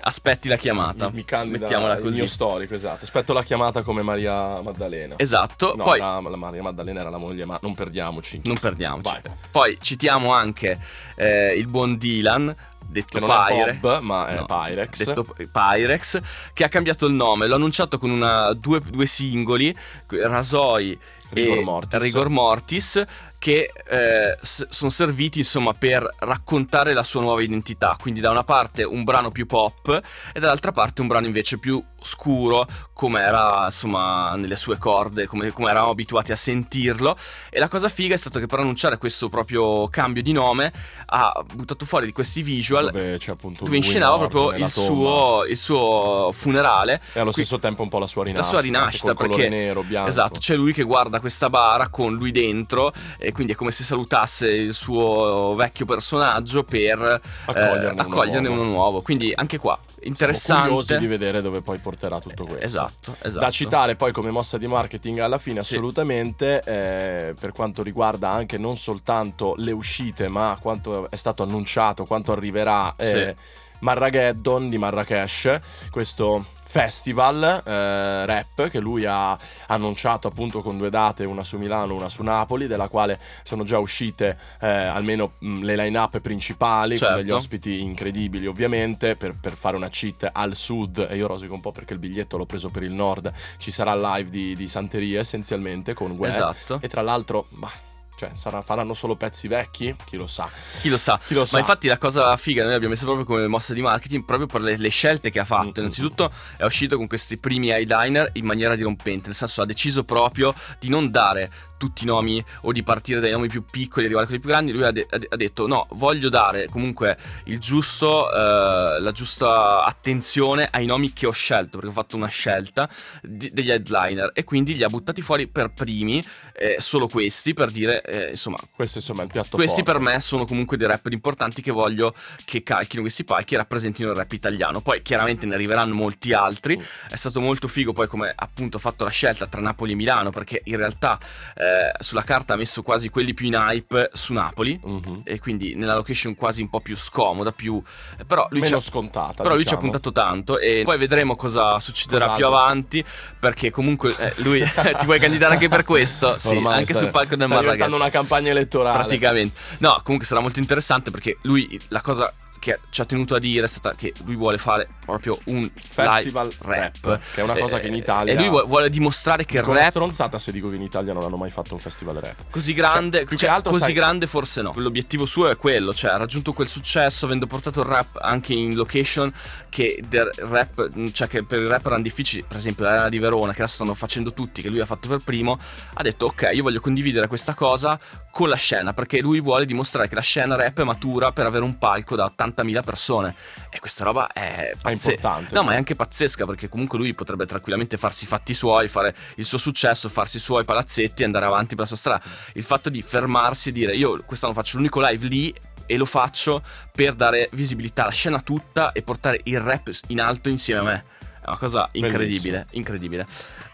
[0.05, 1.07] Aspetti la chiamata.
[1.11, 2.17] Mi, mi candida Mettiamola il così.
[2.17, 3.05] mio storico, esatto.
[3.05, 5.15] Aspetto la chiamata come Maria Maddalena.
[5.17, 5.75] Esatto.
[5.77, 8.41] No, poi era- la Maria Maddalena era la moglie, ma non perdiamoci.
[8.45, 9.03] non perdiamoci.
[9.23, 9.23] Vai.
[9.53, 10.77] Poi citiamo anche
[11.15, 12.53] eh, il buon Dylan,
[12.93, 13.79] detto Pyre.
[13.81, 15.05] Bob, ma è No, Pyrex.
[15.05, 16.21] detto Pyrex,
[16.53, 17.49] che ha cambiato il nome.
[17.49, 19.75] L'ho annunciato con una, due, due singoli,
[20.09, 20.99] Rasoi
[21.35, 22.01] Rigor Mortis.
[22.01, 23.05] Rigor Mortis,
[23.39, 27.97] che eh, s- sono serviti insomma per raccontare la sua nuova identità.
[28.01, 30.01] Quindi da una parte un brano più pop
[30.33, 35.51] e dall'altra parte un brano invece più scuro, come era insomma nelle sue corde, come,
[35.53, 37.17] come eravamo abituati a sentirlo.
[37.51, 40.73] E la cosa figa è stato che per annunciare questo proprio cambio di nome
[41.07, 45.57] ha buttato fuori di questi visual dove c'è appunto dove inscenava proprio il suo, il
[45.57, 47.01] suo funerale.
[47.13, 48.57] E allo Qui- stesso tempo un po' la sua la rinascita.
[48.59, 50.09] sua rinascita perché nero, bianco.
[50.09, 53.83] esatto c'è lui che guarda questa bara con lui dentro e quindi è come se
[53.85, 58.61] salutasse il suo vecchio personaggio per eh, Accoglierne uno accoglierne nuovo.
[58.63, 62.65] uno nuovo quindi anche qua Siamo interessante curiosi di vedere dove poi porterà tutto questo.
[62.67, 65.73] esatto esatto Da citare poi come mossa di marketing alla fine Sì.
[65.75, 72.05] assolutamente eh, per quanto riguarda anche non soltanto le uscite ma quanto è stato annunciato,
[72.05, 73.35] quanto arriverà eh,
[73.83, 81.25] Marrageddon di Marrakesh, questo festival eh, rap che lui ha annunciato appunto con due date,
[81.25, 85.77] una su Milano, una su Napoli, della quale sono già uscite eh, almeno mh, le
[85.77, 87.23] line-up principali con Certo.
[87.23, 91.07] degli ospiti incredibili ovviamente per, per fare una cheat al sud.
[91.11, 93.95] E io rosico un po' perché il biglietto l'ho preso per il nord, ci sarà
[94.17, 96.79] live di, di Santeria essenzialmente con Gue esatto.
[96.81, 97.47] E tra l'altro...
[97.51, 97.91] bah,
[98.23, 99.95] cioè, sarà- faranno solo pezzi vecchi?
[100.05, 100.49] Chi lo sa.
[100.81, 101.55] chi lo sa Chi lo sa.
[101.55, 104.61] Ma infatti la cosa figa noi l'abbiamo messo proprio come mossa di marketing proprio per
[104.61, 105.81] le, le scelte che ha fatto.
[105.81, 105.85] Mm.
[105.85, 110.55] Innanzitutto è uscito con questi primi eyeliner in maniera dirompente, nel senso ha deciso proprio
[110.79, 111.51] di non dare
[111.83, 114.51] tutti i nomi o di partire dai nomi più piccoli e arrivare a quelli più
[114.51, 114.71] grandi.
[114.71, 120.69] Lui ha de- ha detto no, voglio dare comunque il giusto, eh, la giusta attenzione
[120.71, 122.89] ai nomi che ho scelto, perché ho fatto una scelta
[123.21, 127.73] di- degli headliner e quindi li ha buttati fuori per primi, eh, solo questi, per
[127.73, 129.93] dire, eh, insomma, Questo insomma è il piatto questi forte.
[129.93, 134.11] per me sono comunque dei rapper importanti che voglio che calchino questi palchi e rappresentino
[134.11, 134.81] il rap italiano.
[134.81, 136.81] Poi chiaramente ne arriveranno molti altri.
[137.09, 140.31] È stato molto figo poi come appunto ho fatto la scelta tra Napoli e Milano
[140.31, 141.19] perché in realtà
[141.55, 144.79] eh, sulla carta ha messo quasi quelli più in hype su Napoli.
[144.83, 145.23] Mhm.
[145.25, 147.83] E quindi nella location quasi un po' più scomoda, più...
[148.19, 149.43] eh, Però lui, ci Meno ha, scontata.
[149.43, 149.81] però lui ci ha diciamo.
[149.81, 152.47] puntato tanto e poi vedremo cosa succederà Cos'altro?
[152.49, 153.05] più avanti
[153.39, 154.63] perché comunque eh, lui
[154.99, 156.37] ti vuoi candidare anche per questo?
[156.43, 157.89] Sì, anche sul palco del Marrakesh.
[157.97, 158.99] Una campagna elettorale.
[158.99, 159.59] Praticamente.
[159.79, 163.65] No, comunque sarà molto interessante perché lui la cosa che ci ha tenuto a dire
[163.65, 167.81] è stata che lui vuole fare proprio un Festival live rap, che è una cosa
[167.81, 170.77] che in Italia- E lui vuole, vuole dimostrare che il rap stronzata se dico che
[170.77, 172.45] in Italia non hanno mai fatto un festival rap.
[172.51, 174.73] così grande, Cioè, più che cioè, altro, così sai- grande forse no.
[174.77, 178.77] L'obiettivo suo è quello, cioè ha raggiunto quel successo avendo portato il rap anche in
[178.77, 179.33] location
[179.69, 183.53] che del rap, cioè che per il rap erano difficili, per esempio l'area di Verona
[183.53, 185.59] che adesso stanno facendo tutti, che lui ha fatto per primo,
[185.95, 187.99] ha detto ok, io voglio condividere questa cosa
[188.31, 191.65] con la scena perché lui vuole dimostrare che la scena rap è matura per avere
[191.65, 193.35] un palco da 80.000 persone
[193.71, 195.55] e questa roba è importante.
[195.55, 199.15] No, ma è anche pazzesca perché comunque lui potrebbe tranquillamente farsi i fatti suoi, fare
[199.37, 202.23] il suo successo, farsi i suoi palazzetti e andare avanti per la sua strada.
[202.55, 205.55] Il fatto di fermarsi e dire io quest'anno faccio l'unico live lì
[205.87, 206.63] e lo faccio
[206.93, 211.05] per dare visibilità alla scena tutta e portare il rap in alto insieme a me.
[211.41, 213.27] È una cosa incredibile, incredibile.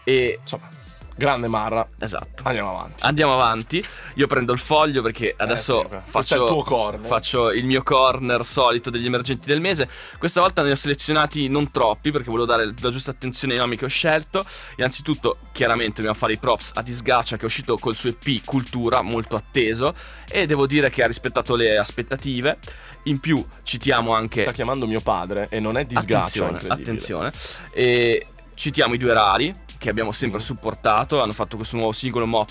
[0.03, 0.69] E Insomma,
[1.19, 1.85] Grande Marra.
[1.99, 2.43] Esatto.
[2.45, 3.03] Andiamo avanti.
[3.03, 3.85] Andiamo avanti.
[4.15, 7.05] Io prendo il foglio perché adesso sì, questo faccio, il tuo corner.
[7.05, 9.89] faccio il mio corner solito degli emergenti del mese.
[10.17, 13.75] Questa volta ne ho selezionati non troppi perché volevo dare la giusta attenzione ai nomi
[13.75, 14.45] che ho scelto.
[14.77, 19.01] Innanzitutto, chiaramente, dobbiamo fare i props a Disgacia che è uscito col suo EP Cultura,
[19.01, 19.93] molto atteso.
[20.25, 22.59] E devo dire che ha rispettato le aspettative.
[23.03, 24.39] In più citiamo anche.
[24.39, 26.45] Sta chiamando mio padre e non è disgrazia.
[26.45, 27.31] Attenzione, attenzione.
[27.73, 28.27] E
[28.59, 32.45] citiamo i due rari che abbiamo sempre supportato, hanno fatto questo nuovo singolo mo-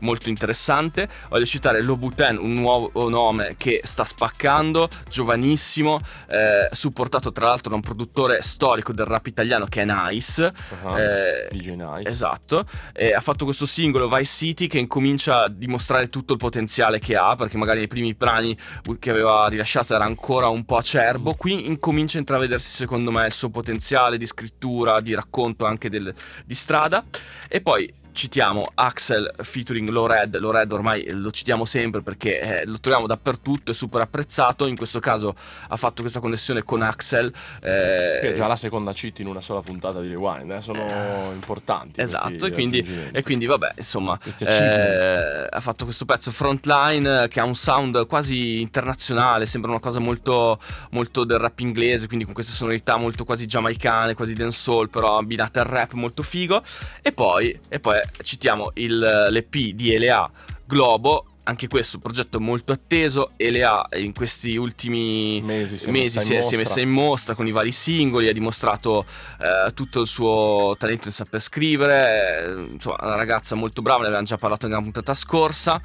[0.00, 1.08] molto interessante.
[1.28, 7.76] Voglio citare Lobuten, un nuovo nome che sta spaccando, giovanissimo, eh, supportato tra l'altro da
[7.76, 10.52] un produttore storico del rap italiano che è Nice.
[10.84, 12.08] Ah, Eh, DJ Nice.
[12.08, 16.98] Esatto, e ha fatto questo singolo Vice City che incomincia a dimostrare tutto il potenziale
[16.98, 18.56] che ha, perché magari nei primi brani
[18.98, 23.32] che aveva rilasciato era ancora un po' acerbo, qui incomincia a intravedersi secondo me il
[23.32, 26.12] suo potenziale di scrittura, di racconto anche del-
[26.44, 27.04] di strada,
[27.48, 32.66] e poi citiamo Axel featuring Low Red, Low Red ormai lo citiamo sempre perché eh,
[32.66, 35.36] lo troviamo dappertutto, è super apprezzato, in questo caso
[35.68, 37.32] ha fatto questa connessione con Axel.
[37.60, 41.30] eh, Che è già la seconda cheat in una sola puntata di Rewind, eh, sono
[41.32, 42.00] importanti.
[42.00, 47.38] Esatto, e quindi, e quindi vabbè, insomma, eh, ha fatto questo pezzo Frontline eh, che
[47.38, 50.58] ha un sound quasi internazionale, sembra una cosa molto,
[50.90, 55.60] molto del rap inglese, quindi con queste sonorità molto quasi giamaicane, quasi dancehall, però abbinate
[55.60, 56.60] al rap molto figo.
[57.00, 58.98] E poi, e poi citiamo il,
[59.30, 60.30] l'EP di Elea
[60.66, 61.24] Globo.
[61.44, 63.32] Anche questo un progetto molto atteso.
[63.36, 66.58] Elea in questi ultimi Mesi si è mesi messa si, in è, si è mostra.
[66.58, 69.02] messa in mostra con i vari singoli, ha dimostrato
[69.40, 72.44] eh, tutto il suo talento in saper scrivere.
[72.44, 75.80] eh, insomma, una ragazza molto brava, ne avevamo già parlato nella puntata scorsa.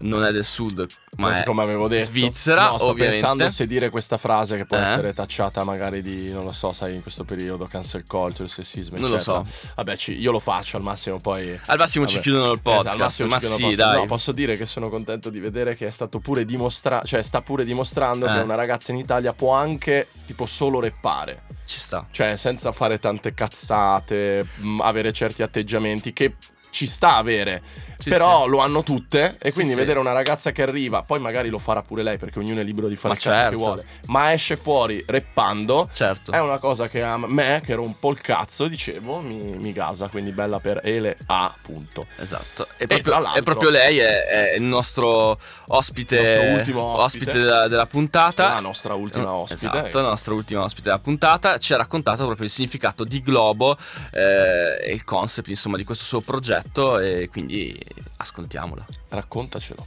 [0.00, 2.04] Non è del sud, ma Così è come avevo detto.
[2.04, 3.18] Svizzera, No, sto ovviamente.
[3.20, 4.82] pensando se dire questa frase che può Eh?
[4.82, 9.10] essere tacciata magari di, non lo so, sai, in questo periodo, cancel culture, sessismo, Non
[9.10, 9.44] lo eccetera.
[9.44, 9.72] so.
[9.74, 11.58] Vabbè, ci- io lo faccio al massimo poi...
[11.66, 12.22] Al massimo ci Vabbè.
[12.28, 12.80] chiudono il podcast.
[12.86, 13.78] Esatto, al massimo ma ci sì, il podcast.
[13.90, 13.96] dai.
[14.00, 17.42] No, posso dire che sono contento di vedere che è stato pure dimostrato, cioè sta
[17.42, 18.32] pure dimostrando Eh.
[18.32, 21.42] che una ragazza in Italia può anche tipo solo reppare.
[21.64, 22.06] Ci sta.
[22.08, 26.36] Cioè, senza fare tante cazzate, mh, avere certi atteggiamenti che
[26.70, 27.62] ci sta a avere.
[27.98, 28.50] Sì, però sì.
[28.50, 29.36] lo hanno tutte.
[29.40, 29.78] E quindi sì.
[29.78, 32.86] vedere una ragazza che arriva, poi magari lo farà pure lei, perché ognuno è libero
[32.86, 33.56] di fare Ma il cazzo che certo.
[33.56, 33.84] vuole.
[34.06, 35.88] Ma esce fuori reppando.
[35.92, 36.30] Certo.
[36.30, 39.72] È una cosa che a me, che ero un po' il cazzo, dicevo, mi, mi
[39.72, 40.08] gasa.
[40.08, 41.52] Quindi bella per Ele A.
[41.62, 42.06] Punto.
[42.16, 47.32] Esatto, e proprio, e proprio lei è, è il nostro ospite, Il nostro ultimo ospite.
[47.32, 48.48] della, della puntata.
[48.48, 49.66] La nostra ultima ospite.
[49.66, 53.76] Esatto, la nostra ultima ospite della puntata ci ha raccontato proprio il significato di Globo
[54.12, 57.76] eh, e il concept insomma di questo suo progetto e quindi
[58.16, 58.84] ascoltiamola.
[59.08, 59.86] Raccontacelo.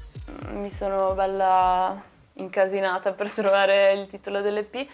[0.52, 2.02] mi sono bella
[2.34, 4.88] incasinata per trovare il titolo dell'EP.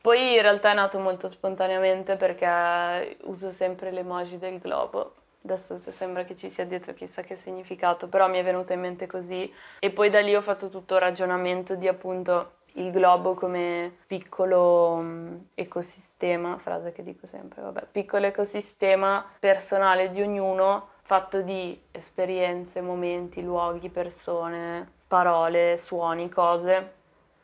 [0.00, 5.14] Poi in realtà è nato molto spontaneamente perché uso sempre l'emoji del globo.
[5.44, 8.80] Adesso se sembra che ci sia dietro chissà che significato, però mi è venuto in
[8.80, 9.52] mente così.
[9.80, 14.98] E poi da lì ho fatto tutto il ragionamento di appunto il globo come piccolo
[15.00, 22.82] mm, ecosistema, frase che dico sempre, vabbè, piccolo ecosistema personale di ognuno fatto di esperienze,
[22.82, 26.96] momenti, luoghi, persone, parole, suoni, cose.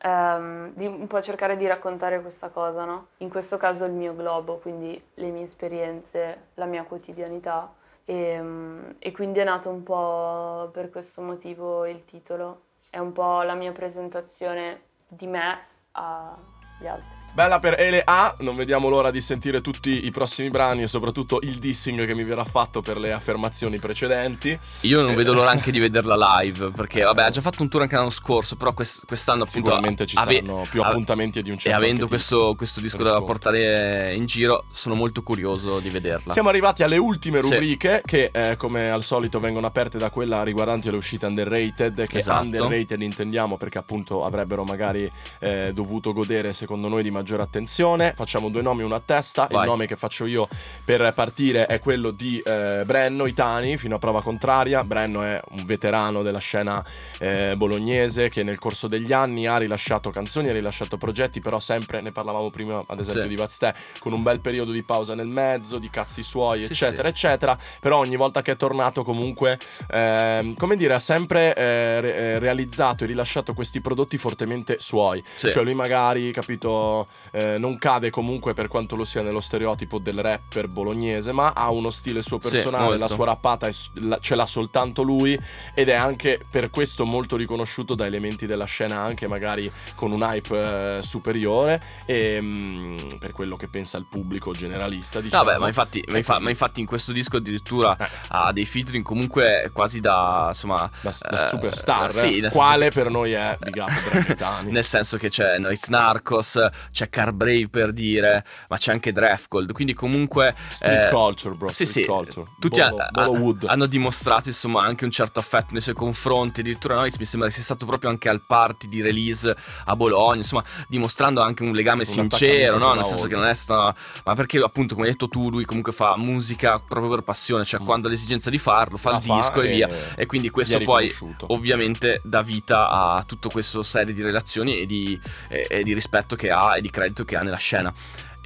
[0.03, 3.07] Ehm, di un po' cercare di raccontare questa cosa, no?
[3.19, 7.73] In questo caso il mio globo, quindi le mie esperienze, la mia quotidianità.
[8.05, 12.65] E, mm, e quindi è nato un po' per questo motivo il titolo.
[12.91, 15.59] È un po' la mia presentazione di me
[15.93, 17.24] agli altri.
[17.35, 21.41] Bella per Ele A, non vediamo l'ora di sentire tutti i prossimi brani e soprattutto
[21.43, 24.57] il dissing che mi verrà fatto per le affermazioni precedenti.
[24.83, 25.15] Io non Eh.
[25.17, 28.11] vedo l'ora anche di vederla live perché vabbè ha già fatto un tour anche l'anno
[28.11, 31.57] scorso però quest- quest'anno appunto Sicuramente ci ave- saranno più ave- appuntamenti e di un
[31.57, 32.07] e certo avendo archetipo.
[32.37, 33.27] questo, questo disco da Riscontro.
[33.33, 36.33] portare in giro sono molto curioso di vederla.
[36.33, 37.51] Siamo arrivati alle ultime Sì.
[37.51, 42.19] rubriche che eh, come al solito vengono aperte da quella riguardante le uscite underrated che
[42.19, 42.45] Esatto.
[42.45, 48.13] underrated intendiamo perché appunto avrebbero magari eh, dovuto godere secondo noi di maggiore attenzione.
[48.15, 49.49] Facciamo due nomi una a testa.
[49.51, 49.63] Vai.
[49.63, 50.47] Il nome che faccio io
[50.85, 54.85] per partire è quello di eh, Brenno Itani fino a prova contraria.
[54.85, 56.85] Brenno è un veterano della scena
[57.19, 62.03] eh, bolognese che nel corso degli anni ha rilasciato canzoni, ha rilasciato progetti, però sempre
[62.03, 63.29] ne parlavamo prima ad esempio Sì.
[63.29, 67.05] di Vaztè con un bel periodo di pausa nel mezzo, di cazzi suoi, Sì, eccetera,
[67.09, 67.15] sì.
[67.15, 67.57] eccetera.
[67.81, 69.59] Però ogni volta che è tornato comunque,
[69.91, 75.23] ehm, come dire, ha sempre eh, eh, realizzato e rilasciato questi prodotti fortemente suoi.
[75.37, 80.19] Cioè lui magari, capito, eh, non cade comunque per quanto lo sia nello stereotipo del
[80.21, 83.15] rapper bolognese, ma ha uno stile suo Sì, personale, la molto.
[83.15, 83.73] sua rappata è
[84.03, 85.39] la- ce l'ha soltanto lui
[85.75, 90.23] ed è anche per questo molto riconosciuto da elementi della scena anche magari con un
[90.23, 95.45] hype eh, superiore e mm, per quello che pensa il pubblico generalista diciamo.
[95.45, 98.09] Vabbè, ma infatti, ma, infa- ma infatti in questo disco addirittura Eh.
[98.29, 100.89] ha dei featuring comunque quasi da, insomma...
[101.01, 104.63] da, da eh, superstar, sì, senso quale che- per noi è Big Up.
[104.71, 106.59] Nel senso che c'è Noiz Narcos,
[106.91, 110.55] c'è Carbrave per dire, ma c'è anche Draftgold, quindi comunque...
[110.69, 111.69] Street eh, culture, bro.
[111.69, 112.47] Sì, sì, culture.
[112.59, 116.61] tutti Bolo- ha- Bolo ha- hanno dimostrato insomma anche un certo affetto nei suoi confronti,
[116.61, 120.37] addirittura Noiz mi sembra che sia stato proprio anche al party di release a Bologna,
[120.39, 122.95] insomma dimostrando anche un legame Un sincero, no?
[122.95, 123.95] nel senso che non è stata...
[124.25, 127.81] ma perché appunto come hai detto tu, lui comunque fa musica proprio per passione, cioè
[127.81, 127.85] Mm.
[127.87, 129.89] quando ha l'esigenza di farlo, fa La il disco e, via.
[130.17, 131.13] E quindi questo poi
[131.49, 136.37] ovviamente dà vita a tutto questo serie di relazioni e di, e- e di rispetto
[136.37, 137.93] che ha e di credito che ha nella scena.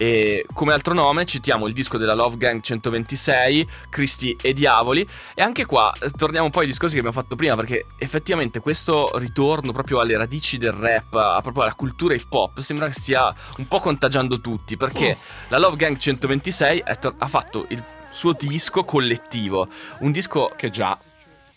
[0.01, 5.07] E come altro nome citiamo il disco della Love Gang 126, Cristi e Diavoli.
[5.35, 8.61] E anche qua eh, torniamo un po' ai discorsi che abbiamo fatto prima, perché effettivamente
[8.61, 12.93] questo ritorno proprio alle radici del rap, a proprio alla cultura hip hop, sembra che
[12.93, 14.77] stia un po' contagiando tutti.
[14.77, 15.17] Perché
[15.49, 19.67] la Love Gang 126 è tor- ha fatto il suo disco collettivo,
[20.01, 20.97] un disco Che già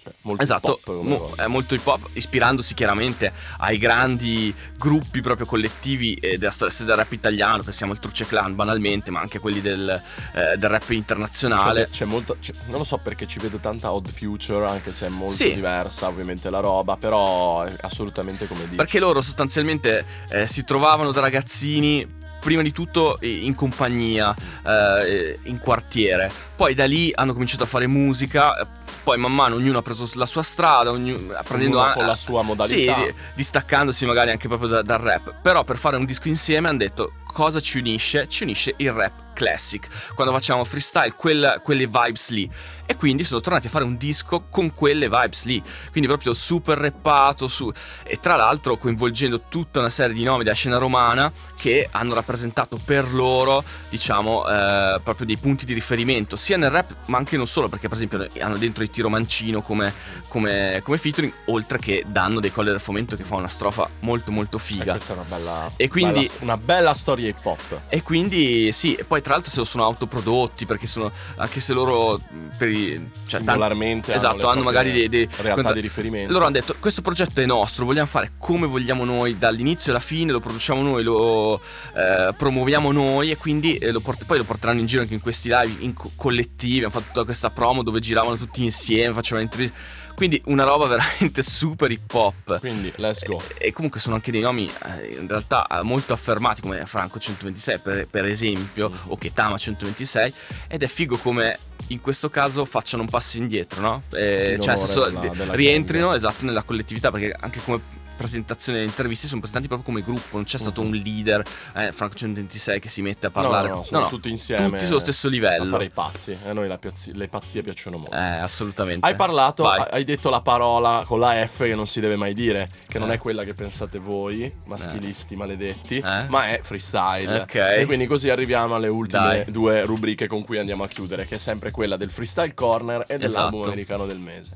[0.01, 6.15] cioè, molto Esatto, mo- è molto hip hop, ispirandosi chiaramente ai grandi gruppi proprio collettivi
[6.15, 9.89] eh, della storia del rap italiano, pensiamo al Truce Clan banalmente, ma anche quelli del,
[10.33, 11.85] eh, del rap internazionale.
[11.85, 15.05] C'è, c'è molto, c'è- non lo so perché ci vedo tanta Odd Future, anche se
[15.05, 15.53] è molto Sì.
[15.53, 18.75] diversa ovviamente la roba, però è assolutamente come dici.
[18.75, 24.35] Perché loro sostanzialmente eh, si trovavano da ragazzini prima di tutto in compagnia,
[24.65, 26.31] eh, in quartiere.
[26.55, 28.67] Poi da lì hanno cominciato a fare musica,
[29.03, 32.41] poi man mano ognuno ha preso la sua strada, ognuno, prendendo Ognuno con la sua
[32.41, 32.95] modalità.
[32.95, 35.33] Sì, di- distaccandosi magari anche proprio da- dal rap.
[35.41, 38.27] Però per fare un disco insieme hanno detto cosa ci unisce?
[38.27, 39.87] Ci unisce il rap classic.
[40.13, 42.49] Quando facciamo freestyle, quel- quelle vibes lì.
[42.91, 45.63] E quindi sono tornati a fare un disco con quelle vibes lì.
[45.91, 47.47] Quindi proprio super rappato.
[47.47, 47.71] Su...
[48.03, 52.77] E tra l'altro coinvolgendo tutta una serie di nomi della scena romana che hanno rappresentato
[52.83, 57.47] per loro, diciamo, eh, proprio dei punti di riferimento, sia nel rap ma anche non
[57.47, 59.93] solo, perché per esempio hanno dentro i Tiro Mancino come,
[60.27, 64.31] come, come featuring, oltre che danno dei Colle del Fomento che fa una strofa molto
[64.31, 64.91] molto E figa.
[64.91, 67.79] questa è una bella, E quindi- bella- una bella storia hip hop.
[67.87, 71.73] E quindi sì, e poi tra l'altro se lo sono autoprodotti perché sono anche se
[71.73, 72.19] loro
[72.57, 76.31] per i, cioè, tanti- Singolarmente esatto, hanno magari dei, dei realtà contra- di riferimento.
[76.31, 80.31] Loro hanno detto questo progetto è nostro, vogliamo fare come vogliamo noi dall'inizio alla fine,
[80.31, 81.61] lo produciamo noi, lo
[81.95, 85.21] eh, promuoviamo noi e quindi eh, lo port- poi lo porteranno in giro anche in
[85.21, 89.43] questi live in co- collettivi, hanno fatto tutta questa promo dove giravano tutti insieme, facevano
[89.43, 89.77] interviste.
[90.21, 92.59] Quindi una roba veramente super hip hop.
[92.59, 93.41] Quindi, let's go.
[93.57, 97.17] E, e comunque sono anche dei nomi eh, in realtà eh, molto affermati come Franco
[97.17, 98.95] 126 per, per esempio Mm.
[99.07, 100.33] o Ketama 126
[100.67, 101.57] ed è figo come
[101.87, 104.03] in questo caso facciano un passo indietro no?
[104.11, 106.17] Eh, cioè onore se so- della- de- della rientrino gang.
[106.17, 107.79] esatto nella collettività perché anche come
[108.21, 110.87] presentazione delle interviste sono presentati proprio come gruppo non c'è stato Mhm.
[110.87, 111.43] un leader
[111.75, 114.69] eh, Franco 126 che si mette a No, parlare no, no, sono tutti insieme.
[114.69, 116.31] tutti sullo stesso A livello fare i pazzi.
[116.43, 118.15] E a noi piazzi- le pazzie piacciono molto.
[118.15, 119.85] eh, assolutamente Hai parlato, Vai.
[119.89, 123.09] hai detto la parola con la F che non si deve mai dire, che non
[123.11, 123.15] Eh.
[123.15, 126.25] è quella che pensate voi, maschilisti maledetti, Eh.
[126.27, 127.39] ma è freestyle.
[127.41, 127.55] Ok.
[127.55, 129.51] E quindi così arriviamo alle ultime Dai.
[129.51, 133.17] due rubriche con cui andiamo a chiudere, che è sempre quella del freestyle corner e
[133.17, 133.67] dell'album Esatto.
[133.69, 134.51] americano del mese.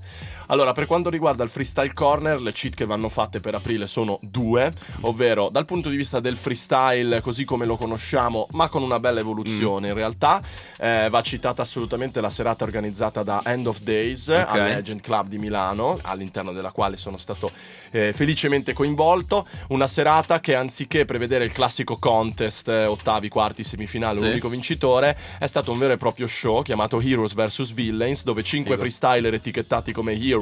[0.48, 4.20] Allora, per quanto riguarda il freestyle corner, le cheat che vanno fatte per aprile sono
[4.22, 9.00] due, ovvero dal punto di vista del freestyle così come lo conosciamo, ma con una
[9.00, 9.24] bella Mm.
[9.24, 10.42] evoluzione in realtà,
[10.78, 14.46] eh, va citata assolutamente la serata organizzata da End of Days Ok.
[14.50, 17.52] al Legend Club di Milano, all'interno della quale sono stato
[17.92, 19.48] eh, felicemente coinvolto.
[19.70, 24.26] Una serata che anziché prevedere il classico contest, eh, ottavi, quarti, semifinale, Sì.
[24.26, 28.72] l'unico vincitore, è stato un vero e proprio show chiamato Heroes vs Villains, dove 5
[28.76, 28.82] Figo.
[28.82, 30.34] freestyler etichettati come Heroes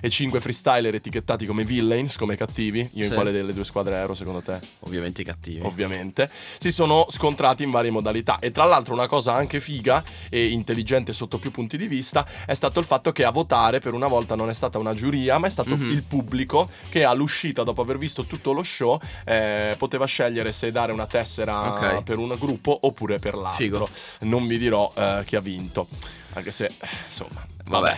[0.00, 2.88] e 5 freestyler etichettati come Villains, come cattivi.
[2.94, 3.14] Io in Sì.
[3.14, 4.58] quale delle due squadre ero secondo te?
[4.80, 8.38] ovviamente i cattivi ovviamente, si sono scontrati in varie modalità.
[8.40, 12.54] E tra l'altro una cosa anche figa e intelligente sotto più punti di vista è
[12.54, 15.46] stato il fatto che a votare per una volta non è stata una giuria, ma
[15.46, 15.90] è stato Mhm.
[15.90, 20.92] il pubblico che all'uscita, dopo aver visto tutto lo show, eh, poteva scegliere se dare
[20.92, 22.02] una tessera Ok.
[22.02, 23.56] per un gruppo oppure per l'altro.
[23.56, 23.88] Figo.
[24.20, 25.88] Non vi dirò eh, chi ha vinto,
[26.34, 26.70] anche se,
[27.06, 27.46] insomma...
[27.70, 27.96] Vabbè.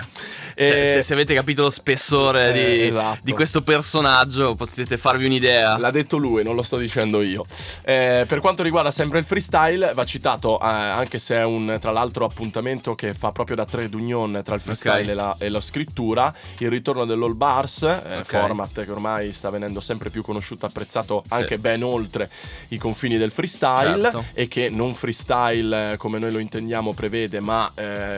[0.55, 3.21] Eh, Se, se- se avete capito lo spessore Eh, di, esatto.
[3.23, 5.79] di questo personaggio, potete farvi un'idea.
[5.79, 7.45] L'ha detto lui, non lo sto dicendo io.
[7.85, 11.91] Eh, per quanto riguarda sempre il freestyle, va citato, eh, anche se è un tra
[11.91, 15.09] l'altro appuntamento che fa proprio da trade union tra il freestyle Ok.
[15.09, 18.25] e, la, e la scrittura, il ritorno dell'all bars, eh, Ok.
[18.27, 21.33] format che ormai sta venendo sempre più conosciuto, apprezzato Sì.
[21.33, 22.31] anche ben oltre
[22.69, 24.25] i confini del freestyle Certo.
[24.35, 27.73] e che non freestyle eh, come noi lo intendiamo prevede, ma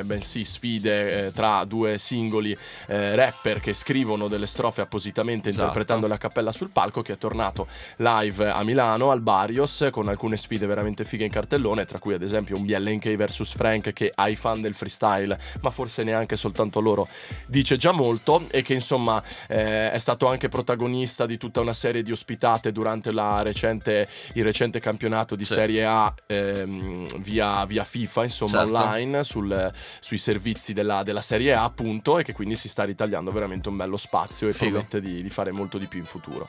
[0.04, 5.66] bensì sfide eh, tra due singoli eh, rapper che scrivono delle strofe appositamente Esatto.
[5.66, 10.38] interpretando la cappella sul palco che è tornato live a Milano al Barrios con alcune
[10.38, 14.36] sfide veramente fighe in cartellone tra cui ad esempio un BLNK vs Frank che ai
[14.36, 17.06] fan del freestyle ma forse neanche soltanto loro
[17.46, 22.02] dice già molto e che insomma eh, è stato anche protagonista di tutta una serie
[22.02, 25.52] di ospitate durante la recente, il recente campionato di Sì.
[25.54, 28.76] Serie A ehm, via, via FIFA insomma Certo.
[28.76, 33.30] online sul- sui servizi della, della Serie A appunto e che quindi si sta ritagliando
[33.30, 34.70] veramente un bello spazio e Figo.
[34.70, 36.48] promette di, di fare molto di più in futuro.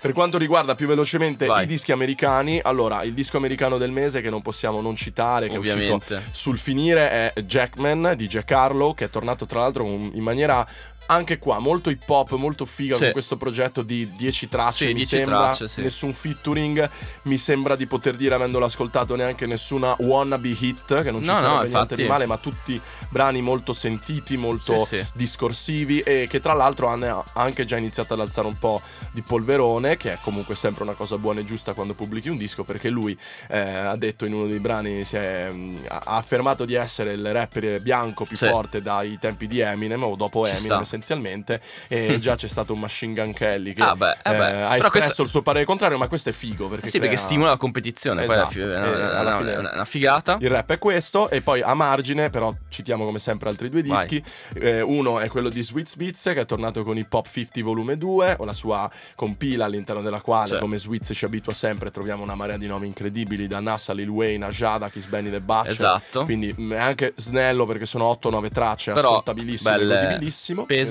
[0.00, 1.64] Per quanto riguarda più velocemente Vai.
[1.64, 5.56] i dischi americani, allora il disco americano del mese che non possiamo non citare, che
[5.56, 6.22] è uscito Ovviamente.
[6.30, 10.66] sul finire è Jackman di Jack Harlow, che è tornato tra l'altro in maniera
[11.10, 13.02] anche qua molto hip hop, molto figa Sì.
[13.04, 15.82] con questo progetto di 10 tracce, Sì, mi 10 sembra, tracce, sì.
[15.82, 16.88] nessun featuring,
[17.22, 21.34] mi sembra di poter dire avendolo ascoltato neanche nessuna wannabe hit, che non ci No,
[21.34, 22.02] no, sarebbe niente infatti.
[22.02, 24.72] di male, ma tutti brani molto sentiti, molto
[25.14, 28.80] discorsivi e che tra l'altro hanno anche già iniziato ad alzare un po'
[29.12, 32.64] di polverone, che è comunque sempre una cosa buona e giusta quando pubblichi un disco,
[32.64, 33.16] perché lui
[33.48, 35.50] eh, ha detto in uno dei brani, si è,
[35.88, 40.44] ha affermato di essere il rapper bianco più forte dai tempi di Eminem o dopo
[40.46, 41.14] Ci Eminem sta.
[41.14, 44.62] essenzialmente, e già c'è stato un Machine Gun Kelly che Ah, beh, eh, eh, beh.
[44.62, 47.14] ha Però espresso questo- il suo parere contrario, ma questo è figo perché Sì, perché
[47.14, 48.24] crea- stimola la competizione.
[48.24, 50.38] Esatto, è una- fine- una- una figata.
[50.40, 54.22] Il rap è questo, e poi a margine, però citiamo come sempre altri due dischi.
[54.54, 57.96] Eh, uno è quello di Sweet Spitz, che è tornato con i Pop 50 Volume
[57.96, 60.58] 2, o la sua compila all'interno della quale, Sì.
[60.58, 64.44] come Sweet ci abitua sempre, troviamo una marea di nomi incredibili, da Nassa, Lil Wayne,
[64.44, 65.72] a Jadakis, Benny the Butcher.
[65.72, 66.24] Esatto.
[66.24, 69.94] Quindi mh, è anche snello perché sono 8-9 tracce, ascoltabilissimo, belle,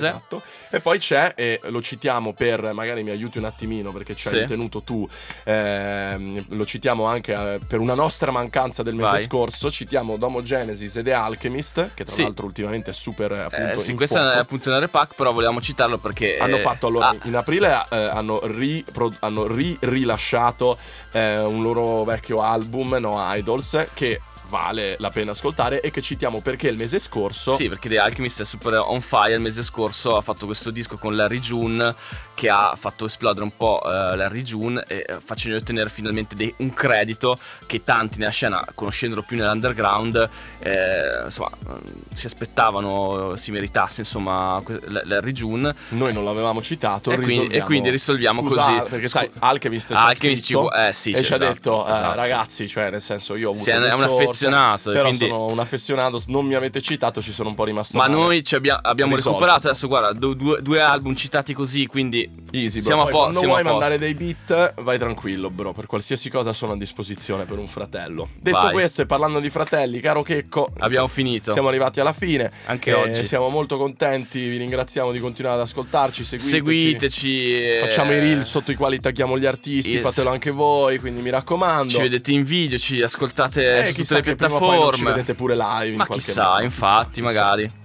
[0.00, 0.08] pese.
[0.08, 0.42] Esatto.
[0.76, 4.34] E poi c'è, e lo citiamo per, magari mi aiuti un attimino perché ci hai
[4.34, 4.40] Sì.
[4.40, 5.06] ritenuto tu,
[5.44, 9.22] ehm, lo citiamo anche eh, per una nostra mancanza del mese Vai.
[9.22, 12.22] scorso, citiamo Domo Genesis e The Alchemist, che tra Sì.
[12.22, 15.60] l'altro ultimamente è super eh, appunto Eh, sì, questo è appunto un repack, però volevamo
[15.60, 16.36] citarlo perché.
[16.38, 20.78] Hanno eh, fatto allora ah, in aprile eh, hanno, ri- pro- hanno ri- rilasciato
[21.12, 24.20] eh, un loro vecchio album No Idols che
[24.50, 28.42] vale la pena ascoltare e che citiamo perché il mese scorso Sì, perché The Alchemist
[28.42, 29.32] è super on fire.
[29.34, 31.94] Il mese scorso ha fatto questo disco con Larry June
[32.34, 36.52] che ha fatto esplodere un po' eh, Larry June e eh, facendogli ottenere finalmente dei-
[36.58, 40.28] un credito che tanti nella scena, conoscendolo più nell'underground,
[40.58, 41.72] eh, insomma, eh,
[42.14, 44.62] si aspettavano si meritasse insomma
[45.04, 45.74] Larry June.
[45.90, 48.90] noi non l'avevamo citato E quindi- risolviamo- e quindi risolviamo Scusa, così.
[48.90, 51.52] perché Scu- sai Alchemist ci ha Alchemist ci vu- eh, sì, e ci ha esatto,
[51.52, 52.14] detto eh, esatto.
[52.16, 54.90] ragazzi cioè nel senso io ho avuto Sì, è un- due è un source, affezionato,
[54.92, 58.06] però quindi- sono un affezionato non mi avete citato ci sono un po' rimasto Ma
[58.08, 58.20] male.
[58.20, 59.38] noi ci abbia- abbiamo Risolto.
[59.38, 62.86] recuperato adesso, guarda, du- due, due album citati così, quindi Easy, bro.
[62.86, 63.78] siamo a Poi po- quando siamo vuoi posto.
[63.78, 65.72] mandare dei beat, vai tranquillo, bro.
[65.72, 68.28] Per qualsiasi cosa sono a disposizione per un fratello.
[68.40, 68.72] Detto Vai.
[68.72, 71.52] questo, e parlando di fratelli, caro Checco, abbiamo finito.
[71.52, 72.50] siamo arrivati alla fine.
[72.66, 73.24] Anche Eh, oggi.
[73.24, 74.40] Siamo molto contenti.
[74.48, 76.24] Vi ringraziamo di continuare ad ascoltarci.
[76.24, 76.50] Seguiteci.
[76.56, 77.54] Seguiteci.
[77.54, 79.92] eh, Facciamo i reel sotto i quali tagghiamo gli artisti.
[79.92, 80.02] Yes.
[80.02, 80.98] Fatelo anche voi.
[80.98, 81.88] Quindi mi raccomando.
[81.92, 85.04] Ci vedete in video, ci ascoltate Eh, su tutte le che prima o poi ci
[85.04, 85.86] vedete pure live.
[85.88, 86.62] in Ma qualche chissà, modo.
[86.62, 87.62] infatti, Chissà, magari.
[87.64, 87.76] chissà.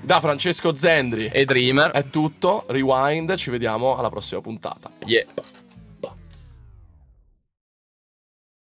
[0.00, 1.90] Da Francesco Zendri E Dreamer.
[1.90, 2.64] è tutto.
[2.68, 3.34] Rewind.
[3.34, 4.88] Ci vediamo alla prossima puntata.
[5.06, 5.24] Yeah.